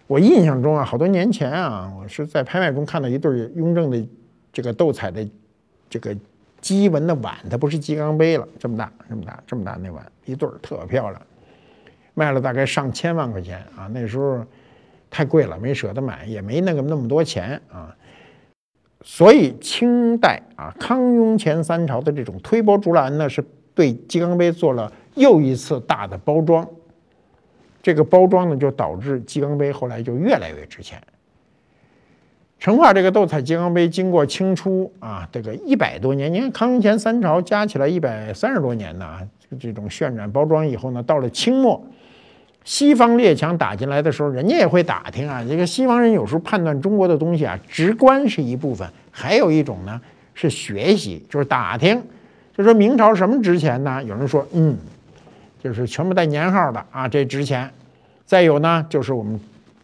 [0.09, 4.05] 我印象中啊，好多年前啊，我是在拍卖中看到一对雍正的
[4.53, 5.25] 这个斗彩的
[5.89, 6.17] 这个
[6.65, 11.21] 鸡纹的碗，它不是鸡缸杯了，这么大，这么大，这么大那碗，一对儿特漂亮，
[12.15, 13.87] 卖了大概上千万块钱啊！
[13.93, 14.43] 那时候
[15.11, 17.95] 太贵了，没舍得买，也没那个那么多钱啊。
[19.03, 26.67] 所以清代啊，康雍乾三朝的这种推波助澜呢，是对鸡缸杯做了又一次大的包装。
[27.83, 30.99] 这个包装呢，就导致鸡缸杯后来就越来越值钱。
[32.65, 39.21] 成化这个斗彩鸡缸杯，经过清初啊，这个一百多年，你看康乾三朝加起来一百三十多年呢，
[39.61, 41.85] 这种渲染包装以后呢，到了清末，
[42.65, 45.45] 西方列强打进来的时候，人家也会打听啊。
[45.47, 50.01] 这个西方人有时候判断中国的东西啊，直观是一部分，还有一种呢
[50.33, 52.03] 是学习，就是打听，
[52.57, 54.03] 就说明朝什么值钱呢？
[54.03, 54.75] 有人说，嗯。
[55.63, 57.71] 就是全部带年号的啊，这值钱。
[58.25, 59.39] 再有呢，就是我们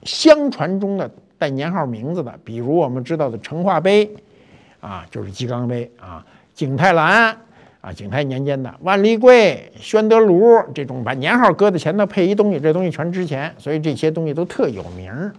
[0.04, 1.10] 相传中的
[1.40, 4.08] 带年号名字的，比如我们知道的成化杯，
[4.78, 6.22] 啊，就是鸡缸杯啊；
[6.52, 7.34] 景泰蓝
[7.80, 15.32] 啊，景泰年间的万历柜、宣德炉这种，把年号搁在前头配一东西，这东西全值钱，所以这些东西都特有名儿。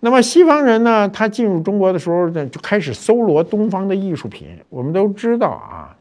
[0.00, 4.58] 那么西方人呢，他进入中国的时候呢，就开始搜罗东方的艺术品。
[4.70, 5.94] 我们都知道啊。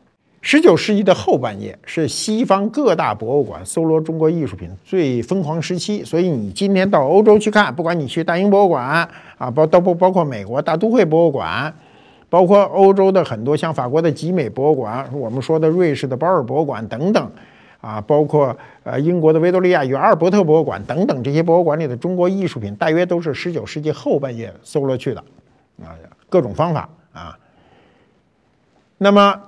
[0.43, 11.71] 十九世纪的后半叶是西方各大博物馆搜罗中国艺术品最疯狂时期，所以你今天到欧洲去看，不管你去大英博物馆啊，包都不包括美国大都会博物馆，
[12.27, 17.31] 包括欧洲的很多像法国的集美博物馆，我们说的瑞士的保尔博物馆等等，
[17.79, 25.23] 啊，包括呃英国的维多利亚与阿尔伯特博物馆等等这些博物馆里的中国艺术品，大约都是十九世纪后半叶搜罗去的，
[25.83, 25.93] 啊，
[26.29, 27.37] 各种方法啊，
[28.97, 29.39] 那么。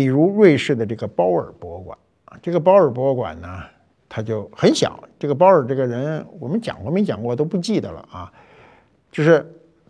[0.00, 3.60] 比如瑞士的这个包尔博物馆啊，这个包尔博物馆呢，
[4.08, 4.98] 它就很小。
[5.18, 8.32] 这个包尔这个人，我们讲过没讲过都不记得了啊。
[9.12, 9.46] 就是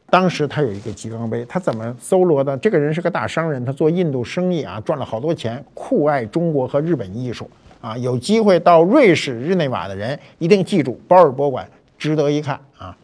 [0.07, 2.59] 当时他有一个鸡缸杯，他怎么搜罗的？
[2.59, 7.49] 这个人是个大商人，他做印度生意啊，赚了好多钱，酷爱中国和日本艺术
[7.81, 7.97] 啊。
[7.97, 12.99] 有机会到瑞士日内瓦的人一定记住包尔博物馆，值得一看啊。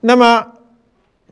[0.00, 0.53] 那么。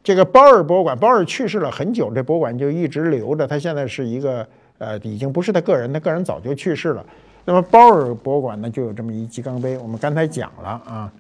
[0.03, 3.47] 这个包尔博物馆，包尔去世了很久，这博物馆就一直留着。
[3.47, 4.47] 他现在是一个
[4.79, 7.07] 呃，已经不是他个人，他个人早就去世了。
[7.45, 9.79] 那么包尔博物馆呢，就有这么一鸡缸杯。
[9.79, 11.13] 我们刚才讲了啊，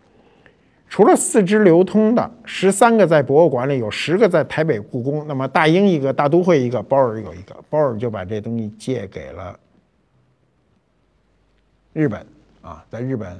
[0.89, 5.26] 除了四只流通的，十三个在博物馆里，有十个在台北故宫。
[5.28, 9.59] 那么大英一个，大都会一个，包尔有一个，包尔就把这东西借给了
[11.93, 12.26] 日本
[12.62, 13.39] 啊，在日本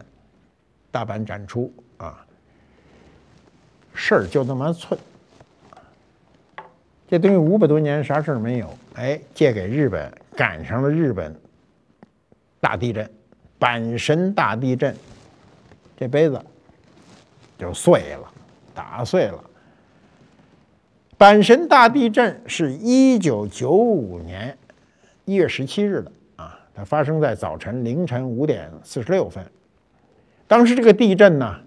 [0.93, 2.25] 大阪展出啊，
[3.93, 4.99] 事儿就那么寸。
[7.13, 11.39] 这东西五百多年啥事儿没有，哎，借给日本，赶上了日本
[12.59, 13.07] 大地震，
[13.61, 14.97] 阪神大地震，
[15.95, 16.43] 这杯子
[17.59, 18.33] 就碎了，
[18.75, 19.45] 打碎了。
[21.19, 24.57] 阪神大地震是一九九五年
[25.27, 29.45] 一月十七日的啊，它发生在早晨凌晨五点四十六分。
[30.49, 31.61] 当时这个地震呢，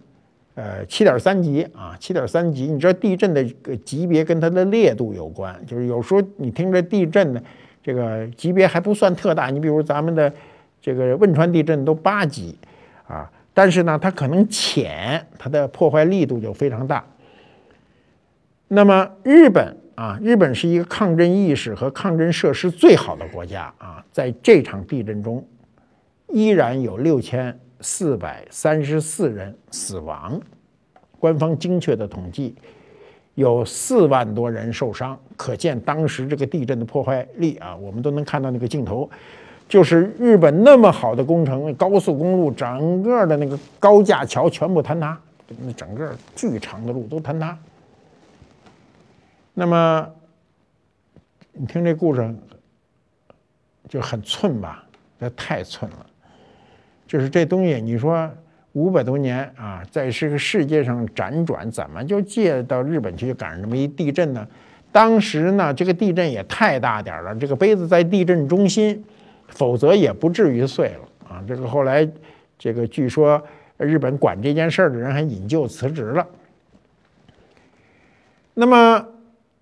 [0.55, 2.65] 呃，七点三级啊，七点三级。
[2.67, 7.41] 你知道地震的个级别跟它的烈度有关，就是有时候你听着地震呢
[7.83, 10.31] 这个级别还不算特大，你比如咱们的
[10.81, 12.57] 这个汶川地震都八级
[13.05, 17.05] 啊，但是呢，它可能浅，它的破坏力度就非常大。
[18.69, 25.45] 那么日本啊，日本是一个抗震意识和抗震设施最好的国家啊，在这场地震中，
[26.29, 30.41] 依然有六千四百三十四人死亡，
[31.19, 32.55] 官方精确的统计
[33.35, 39.07] 有四万多人受伤，可见当时这个地震的破坏力啊，我们都能看到那个镜头，
[39.69, 45.15] 就是日本那么好的工程，高速公路整个的那个高架桥全部坍塌，
[45.61, 47.55] 那整个巨长的路都坍塌。
[49.53, 50.11] 那么，
[51.53, 52.35] 你听这故事
[53.87, 54.83] 就很寸吧？
[55.19, 56.05] 这太寸了。
[57.07, 58.29] 就是这东西，你说
[58.73, 64.47] 五百多年啊，在这个世界上辗转，怎么就借到日本去赶上这么一地震呢？
[64.91, 69.03] 当时呢，这个地震也太大点了，这个杯子在地震中心，
[69.49, 71.43] 否则也不至于碎了啊。
[71.47, 72.07] 这个后来，
[72.57, 73.41] 这个据说
[73.77, 76.27] 日本管这件事儿的人还引咎辞职了。
[78.53, 79.07] 那么。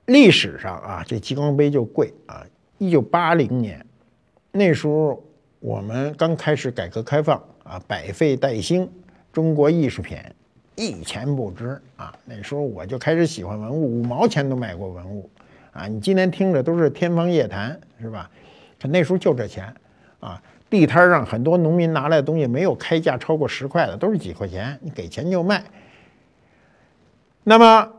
[0.08, 2.44] 历史上啊，这激光杯就贵啊！
[2.78, 3.84] 一九八零年，
[4.52, 5.24] 那时候
[5.64, 8.92] 我们刚开始改革开放啊，百废待兴，
[9.32, 10.18] 中国艺术品
[10.76, 12.14] 一钱不值啊。
[12.26, 15.30] 那时候我就开始喜欢文物，五毛钱都买过文物
[15.72, 15.88] 啊。
[15.88, 18.30] 你今天听着都是天方夜谭，是吧？
[18.78, 19.74] 可那时候就这钱
[20.20, 25.64] 啊，地摊上很多农民拿来的东西没有开价超过十块的，都是几块钱，你给钱就卖。
[27.46, 27.90] 那么。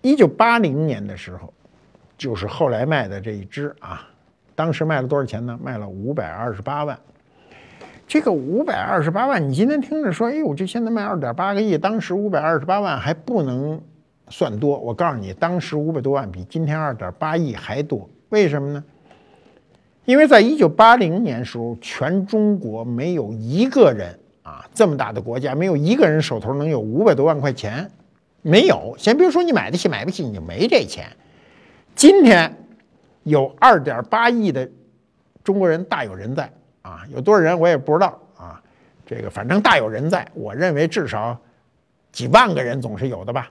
[0.00, 1.52] 一九八零年的时候，
[2.16, 4.08] 就是后来卖的这一只啊，
[4.58, 5.56] 当时卖了多少钱呢？
[5.62, 6.98] 卖了五百二十八万。
[8.08, 13.80] 这个五百二十八万，你今天听着说，哎呦，这现在卖二点八个亿，当时五百二十八万还不能
[14.30, 14.76] 算多。
[14.76, 18.10] 我告诉你，当时五百多万比今天二点八亿还多。
[18.30, 18.82] 为什么呢？
[20.04, 27.88] 因为在一九八零年时候，全中国没有一个人啊，这么大的国家，没有一个人手头能有五百多万块钱。
[28.42, 31.06] 没有，先别说你买得起买不起，你就没这钱。
[31.94, 32.52] 今天
[33.28, 34.68] 有二点八亿的
[35.44, 36.50] 中国人大有人在
[36.82, 38.60] 啊，有多少人我也不知道啊。
[39.06, 41.38] 这个反正大有人在，我认为至少
[42.12, 43.50] 几万个人总是有的吧。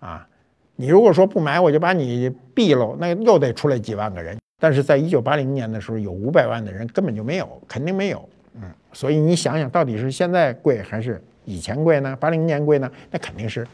[0.00, 0.28] 啊，
[0.76, 4.38] 你如果说不买，我就把你毙了，那又得出来几万个人。
[4.60, 8.28] 但是在一九八零年的时候，有五百万的人根本就没有，肯定没有。
[8.54, 8.62] 嗯，
[8.92, 12.16] 所以你想想到底是现在贵还是以前贵呢？
[12.20, 12.90] 八零年贵呢？
[13.10, 13.66] 那肯定是。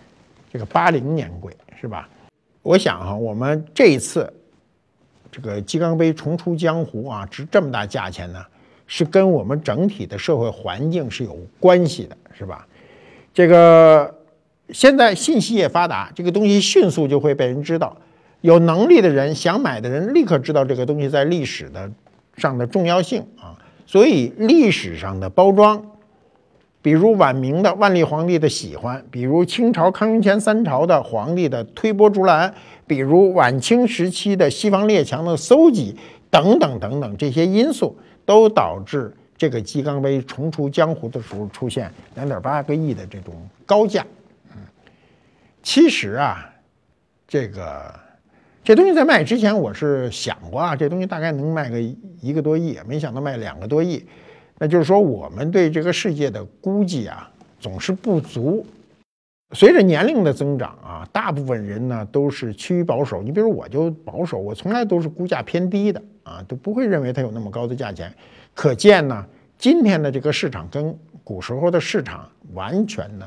[0.52, 2.09] 这个八零年贵是吧？
[2.62, 4.32] 我想哈，我们这一次
[5.35, 8.41] 这个鸡缸杯重出江湖啊，值这么大价钱呢，
[8.87, 12.64] 是跟我们整体的社会环境是有关系的，是吧？
[13.32, 14.14] 这个
[14.68, 17.97] 现在信息也发达，这个东西迅速就会被人知道，
[18.43, 21.91] 有能力的人想买的人立刻知道这个东西在历史的
[22.37, 25.85] 上的重要性啊，所以历史上的包装。
[26.80, 32.55] 比如晚明的万历皇帝的喜欢，比如清朝康雍乾三朝的皇帝的推波助澜，
[32.87, 35.97] 比如晚清时期的西方列强的搜集
[36.30, 44.05] 等等等等，这些因素都导致这个鸡缸杯重出江湖的时候出现两点八个亿的这种高价。
[44.53, 44.59] 嗯，
[45.62, 46.51] 其实啊，
[47.26, 47.95] 这个
[48.62, 51.80] 这东西在卖之前，我是想过啊，这东西大概能卖个
[52.20, 54.05] 一个多亿，没想到卖两个多亿。
[54.59, 58.64] 那就是说，我们对这个世界的估计啊，总是不足。
[59.55, 63.22] 随着年龄的增长啊，大部分人呢都是趋于保守。
[63.22, 68.12] 你比如我就保守，我从来都是估价偏低的啊，都不会认为它有那么高的价钱。
[68.52, 69.24] 可见呢，
[69.57, 73.26] 今天的这个市场跟古时候的市场完全呢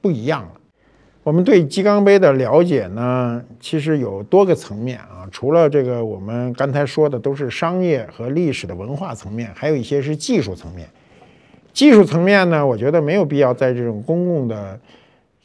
[0.00, 0.52] 不一样了。
[1.22, 5.28] 我们对鸡缸杯的了解呢，其实有多个层面啊。
[5.30, 10.88] 除了这个，我们刚才说的都是商业和历史的文化层面，还有一些是技术层面。
[11.74, 14.80] 技术层面呢，我觉得没有必要在这种公共的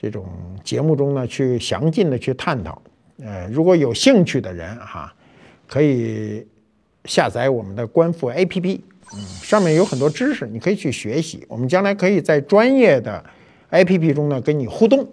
[0.03, 0.25] 这种
[0.65, 2.81] 节目中呢去详尽的去探讨。
[3.23, 5.13] 呃，如果有兴趣的人哈，
[5.65, 6.45] 可以
[7.05, 8.81] 下载我们的官复 APP，
[9.13, 11.45] 嗯，上面有很多知识，你可以去学习。
[11.47, 13.23] 我们将来可以在专业的
[13.71, 15.07] APP 中呢跟你互动。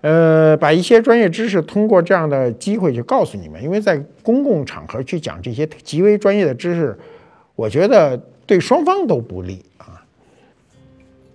[0.00, 6.98] 呃，把一些专业知识通过这样的机会去告诉你们，因为在公共场合去讲这些极为专业的知识，
[7.54, 9.64] 我觉得对双方都不利。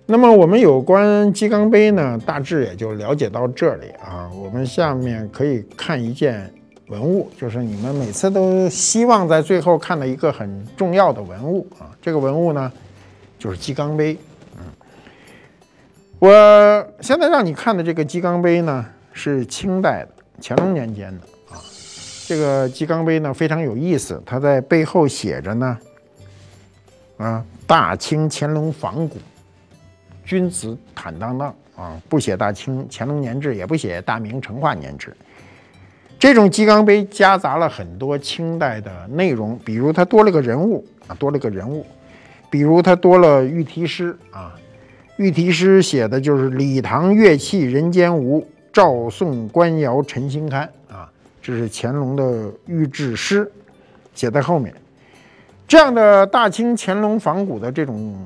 [0.06, 4.30] 那么我们有关鸡缸杯呢，大致也就了解到这里啊。
[4.34, 6.52] 我们下面可以看一件
[6.88, 11.88] 文物，就是你们每次都希望在最后看到一个很重要的文物啊。
[12.02, 12.70] 这个文物呢，
[13.38, 14.14] 就是鸡缸杯。
[14.58, 14.64] 嗯，
[16.18, 18.84] 我现在让你看的这个鸡缸杯呢，
[19.14, 20.08] 是清代的
[20.42, 21.56] 乾隆年间的啊。
[22.26, 25.78] 这个鸡缸杯呢非常有意思，它在背后写着呢，
[27.16, 29.16] 啊，大清乾隆仿古。
[30.24, 35.14] 君子坦荡荡啊，不写大清乾隆年制，也不写大明成化年制。
[36.18, 41.84] 这种鸡缸杯夹杂了很多清代的内容，比如它多了个人物啊，多了个人物，
[42.48, 44.54] 比如它多了御题诗啊，
[45.16, 51.10] 御题诗写的就是“礼堂乐器人间无，赵宋官窑陈新堪”啊，
[51.42, 53.50] 这是乾隆的御制诗，
[54.14, 54.72] 写在后面。
[55.68, 58.16] 这样的大清乾隆仿古的这种。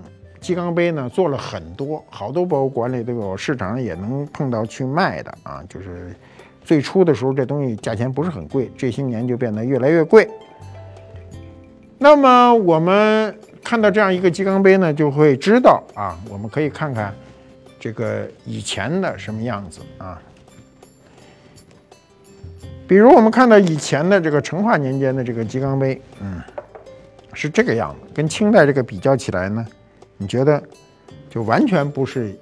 [0.49, 5.63] 鸡缸杯呢，做了很多，好多博物馆里都有，市场上也能碰到去卖的啊。
[5.69, 6.17] 就是
[6.65, 10.27] 最初的时候，这东西价钱不是很贵，这些年就变得越来越贵。
[11.99, 17.13] 那么我们看到这样一个鸡缸杯呢，就会知道啊，我们可以看看
[17.79, 20.19] 这个以前的什么样子啊。
[22.87, 26.41] 比如我们看到以前的这个成化年间的这个鸡缸杯，嗯，
[27.35, 29.67] 是这个样子，跟清代这个比较起来呢。
[30.19, 30.63] 你觉得
[31.31, 32.37] 就完全不是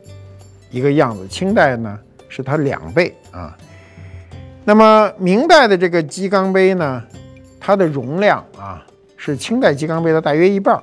[0.71, 1.29] 一个样子。
[1.29, 1.97] 清代呢
[2.29, 3.57] 是它两倍啊。
[4.65, 7.01] 那么明代的这个鸡缸杯呢，
[7.61, 8.85] 它的容量啊
[9.17, 10.83] 是清代鸡缸杯的大约一半。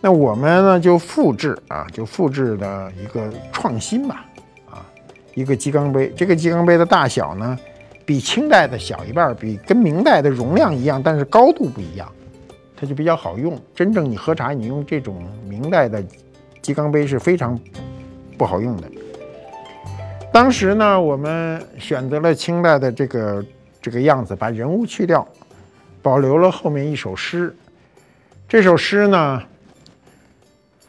[0.00, 4.24] 那我们呢就复制啊，就复制的一个创新吧
[4.70, 4.86] 啊，
[5.34, 6.12] 一个鸡缸杯。
[6.16, 7.58] 这个鸡缸杯的大小呢
[8.04, 12.08] 比清代的小一半，比跟明代的容量一样，但是高度不一样。
[12.80, 13.60] 它就比较好用。
[13.74, 16.00] 真正你喝茶，你用这种明代的
[16.62, 17.58] 鸡缸杯是非常
[18.36, 18.88] 不好用的。
[20.32, 23.44] 当时呢，我们选择了清代的这个
[23.82, 25.26] 这个样子，把人物去掉，
[26.00, 27.52] 保留了后面一首诗。
[28.48, 29.42] 这首诗呢，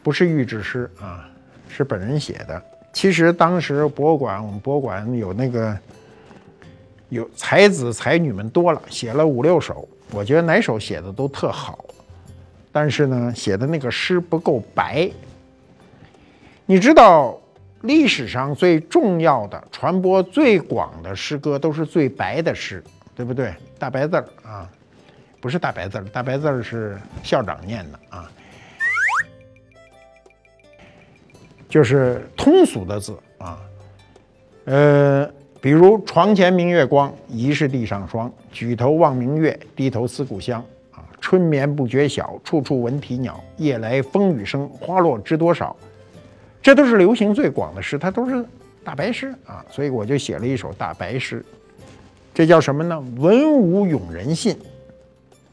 [0.02, 1.28] 不是御制诗啊，
[1.68, 2.62] 是本人写的。
[2.92, 5.76] 其实当时博物馆，我们博物馆有那个
[7.08, 9.88] 有才子才女们多了，写了五六首。
[10.12, 11.84] 我觉得哪首写的都特好，
[12.72, 15.08] 但是呢，写的那个诗不够白。
[16.66, 17.38] 你知道，
[17.82, 22.82] 历史上最重要的、传播最广的诗歌都是最白的诗，
[23.14, 23.54] 对不对？
[23.78, 24.68] 大白字儿啊，
[25.40, 28.30] 不是大白字儿，大白字儿是校长念的啊，
[31.68, 33.58] 就是通俗的字啊，
[34.64, 35.30] 呃。
[35.60, 38.32] 比如床前明月光，疑是地上霜。
[38.50, 40.64] 举头望明月，低头思故乡。
[40.90, 43.38] 啊，春眠不觉晓，处处闻啼鸟。
[43.58, 45.76] 夜来风雨声，花落知多少。
[46.62, 48.42] 这都是流行最广的诗，它都是
[48.82, 49.62] 大白诗啊。
[49.70, 51.44] 所以我就写了一首大白诗。
[52.32, 52.98] 这叫什么呢？
[53.18, 54.56] 文武永人信，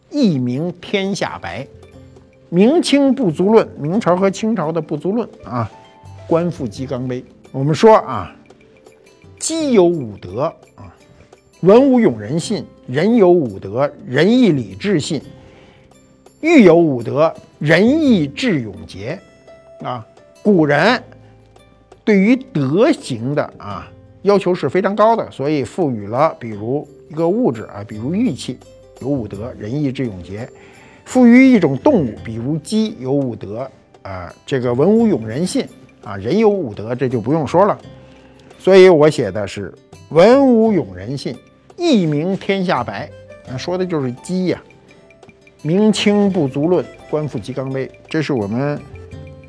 [0.09, 1.67] 一鸣天下白。
[2.47, 5.69] 明清不足论，明朝和清朝的不足论啊。
[6.27, 8.33] 官复鸡缸杯，我们说啊。
[9.39, 10.41] 鸡有五德
[10.75, 10.93] 啊，
[11.61, 15.19] 文武勇人信；人有五德，仁义礼智信；
[16.41, 19.19] 玉有五德，仁义智勇节。
[19.81, 20.05] 啊，
[20.41, 21.01] 古人
[22.03, 23.87] 对于德行的啊
[24.23, 28.57] 要求是非常高的，所以赋予了，比如一个物质啊，比如玉器
[29.01, 30.47] 有五德，仁义智勇节；
[31.05, 33.69] 赋予一种动物，比如鸡有五德
[34.01, 35.63] 啊，这个文武勇人信
[36.03, 37.77] 啊，人有五德，这就不用说了。
[38.67, 39.73] 所以我写的是
[40.11, 41.33] “文武勇人信，
[41.77, 43.09] 一鸣天下白”，
[43.57, 44.61] 说的就是鸡呀。
[45.61, 48.77] 明清不足论，官复鸡缸杯，这是我们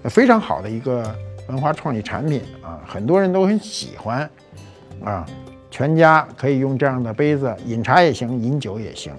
[0.05, 1.12] 非常好的一个
[1.49, 4.31] 文化创意产品啊，很多人都很喜欢
[5.03, 5.27] 啊。
[5.69, 9.12] 全家可以用这样的杯子饮茶也行，饮酒也行。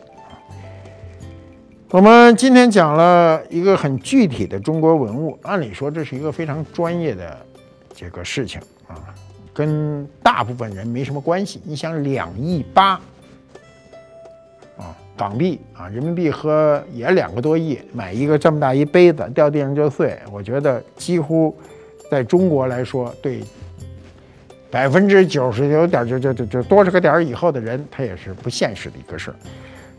[1.89, 7.37] 我们今天讲了一个很具体的中国文物，按理说这是一个非常专业的
[7.93, 8.95] 这个事情啊。
[9.59, 11.59] 跟大部分人没什么关系。
[11.65, 12.91] 你想两亿八
[14.77, 21.53] 啊港币啊人民币和也两个多亿买一个这么大一杯子掉地上就碎，我觉得几乎
[22.09, 23.43] 在中国来说，对
[24.71, 29.35] 百分之九十九点就就就就多少个点以后的人，他也是不现实的一个事儿。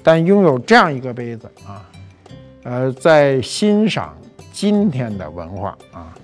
[0.02, 1.86] 但拥有这样一个杯子啊，
[2.62, 4.16] 呃，在欣赏
[4.54, 6.16] 今天的文化啊，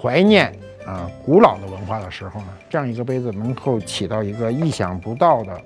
[0.00, 0.58] 怀念。
[0.86, 5.60] 啊，古老的文化的时候呢，这样一个杯子能够起到一个意想不到的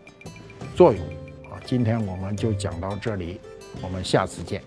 [0.76, 1.02] 作用。
[1.50, 3.40] 啊，今天我们就讲到这里，
[3.82, 4.62] 我们下次见。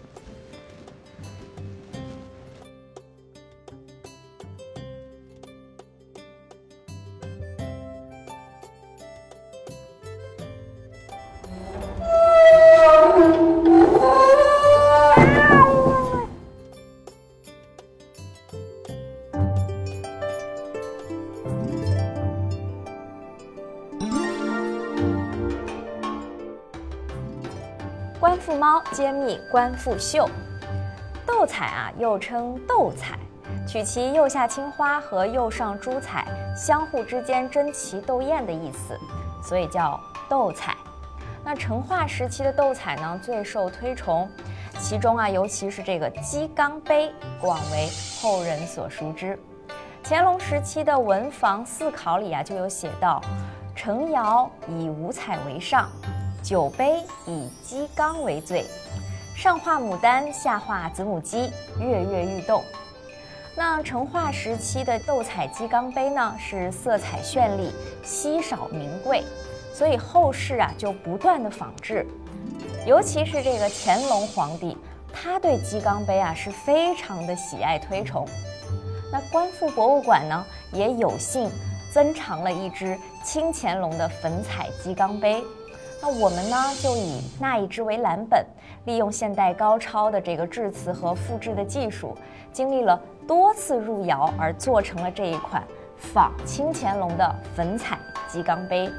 [29.61, 30.27] 官复秀。
[31.23, 33.15] 斗彩啊，又称斗彩，
[33.67, 36.25] 取其右下青花和右上珠彩
[36.57, 38.99] 相互之间争奇斗艳的意思，
[39.43, 40.75] 所以叫斗彩。
[41.45, 44.27] 那成化时期的斗彩呢，最受推崇，
[44.79, 47.87] 其中啊，尤其是这个鸡缸杯，广为
[48.19, 49.39] 后人所熟知。
[50.03, 53.21] 乾隆时期的文房四考里啊，就有写到：
[53.75, 55.87] 成窑以五彩为上，
[56.41, 58.65] 酒杯以鸡缸为最。
[59.41, 62.63] 上画牡丹，下画子母鸡，跃跃欲动。
[63.55, 67.71] 那成化时期的斗彩鸡缸杯呢，是色彩绚丽，
[68.03, 69.23] 稀少名贵，
[69.73, 72.05] 所以后世啊就不断的仿制。
[72.85, 74.77] 尤其是这个乾隆皇帝，
[75.11, 78.27] 他对鸡缸杯啊是非常的喜爱推崇。
[79.11, 81.49] 那官复博物馆呢，也有幸
[81.91, 85.43] 增藏了一只清乾隆的粉彩鸡缸杯。
[86.01, 88.43] 那我们呢，就以那一只为蓝本，
[88.85, 92.17] 利用现代高超的这个制瓷和复制的技术，
[92.51, 95.63] 经历了多次入窑而做成了这一款
[95.95, 98.89] 仿清乾隆的粉彩鸡缸杯。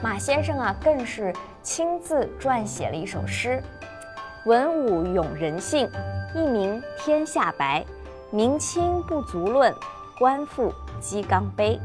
[0.00, 3.60] 马先生啊，更是亲自撰写了一首诗
[4.46, 5.90] ：“文武咏人性，
[6.36, 7.84] 一名天下白。
[8.30, 9.74] 明清不足论，
[10.20, 11.80] 官复鸡缸杯。”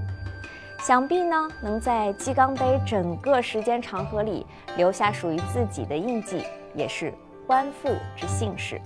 [0.86, 6.43] 想必呢，能在鸡缸杯整个时间长河里留下属于自己的印记，
[6.75, 7.13] 也是
[7.47, 8.81] 官复之幸事。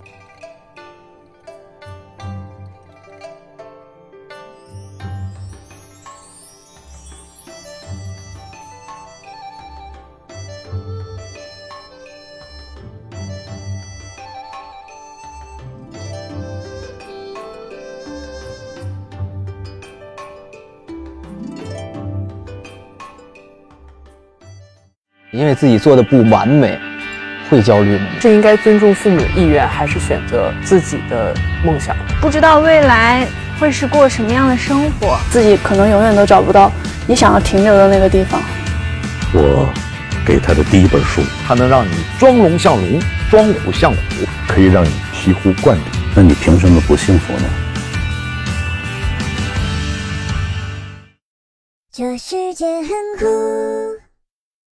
[25.38, 26.76] 因为自己做的不完美，
[27.48, 28.06] 会焦虑吗？
[28.20, 31.32] 是应该尊重父母的意愿，还是选择自己的
[31.64, 31.94] 梦想？
[32.20, 33.24] 不知道未来
[33.56, 36.72] 会是过什么样的生活，自己可能永远都找不到
[37.06, 38.42] 你想要停留的那个地方。
[39.32, 39.72] 我
[40.26, 43.98] 给他的第一本书，它能让你装龙像龙，装虎像虎，
[44.48, 45.86] 可以让你醍醐灌顶。
[46.16, 47.44] 那你凭什么不幸福呢？
[51.92, 52.88] 这世界很
[53.20, 54.07] 酷。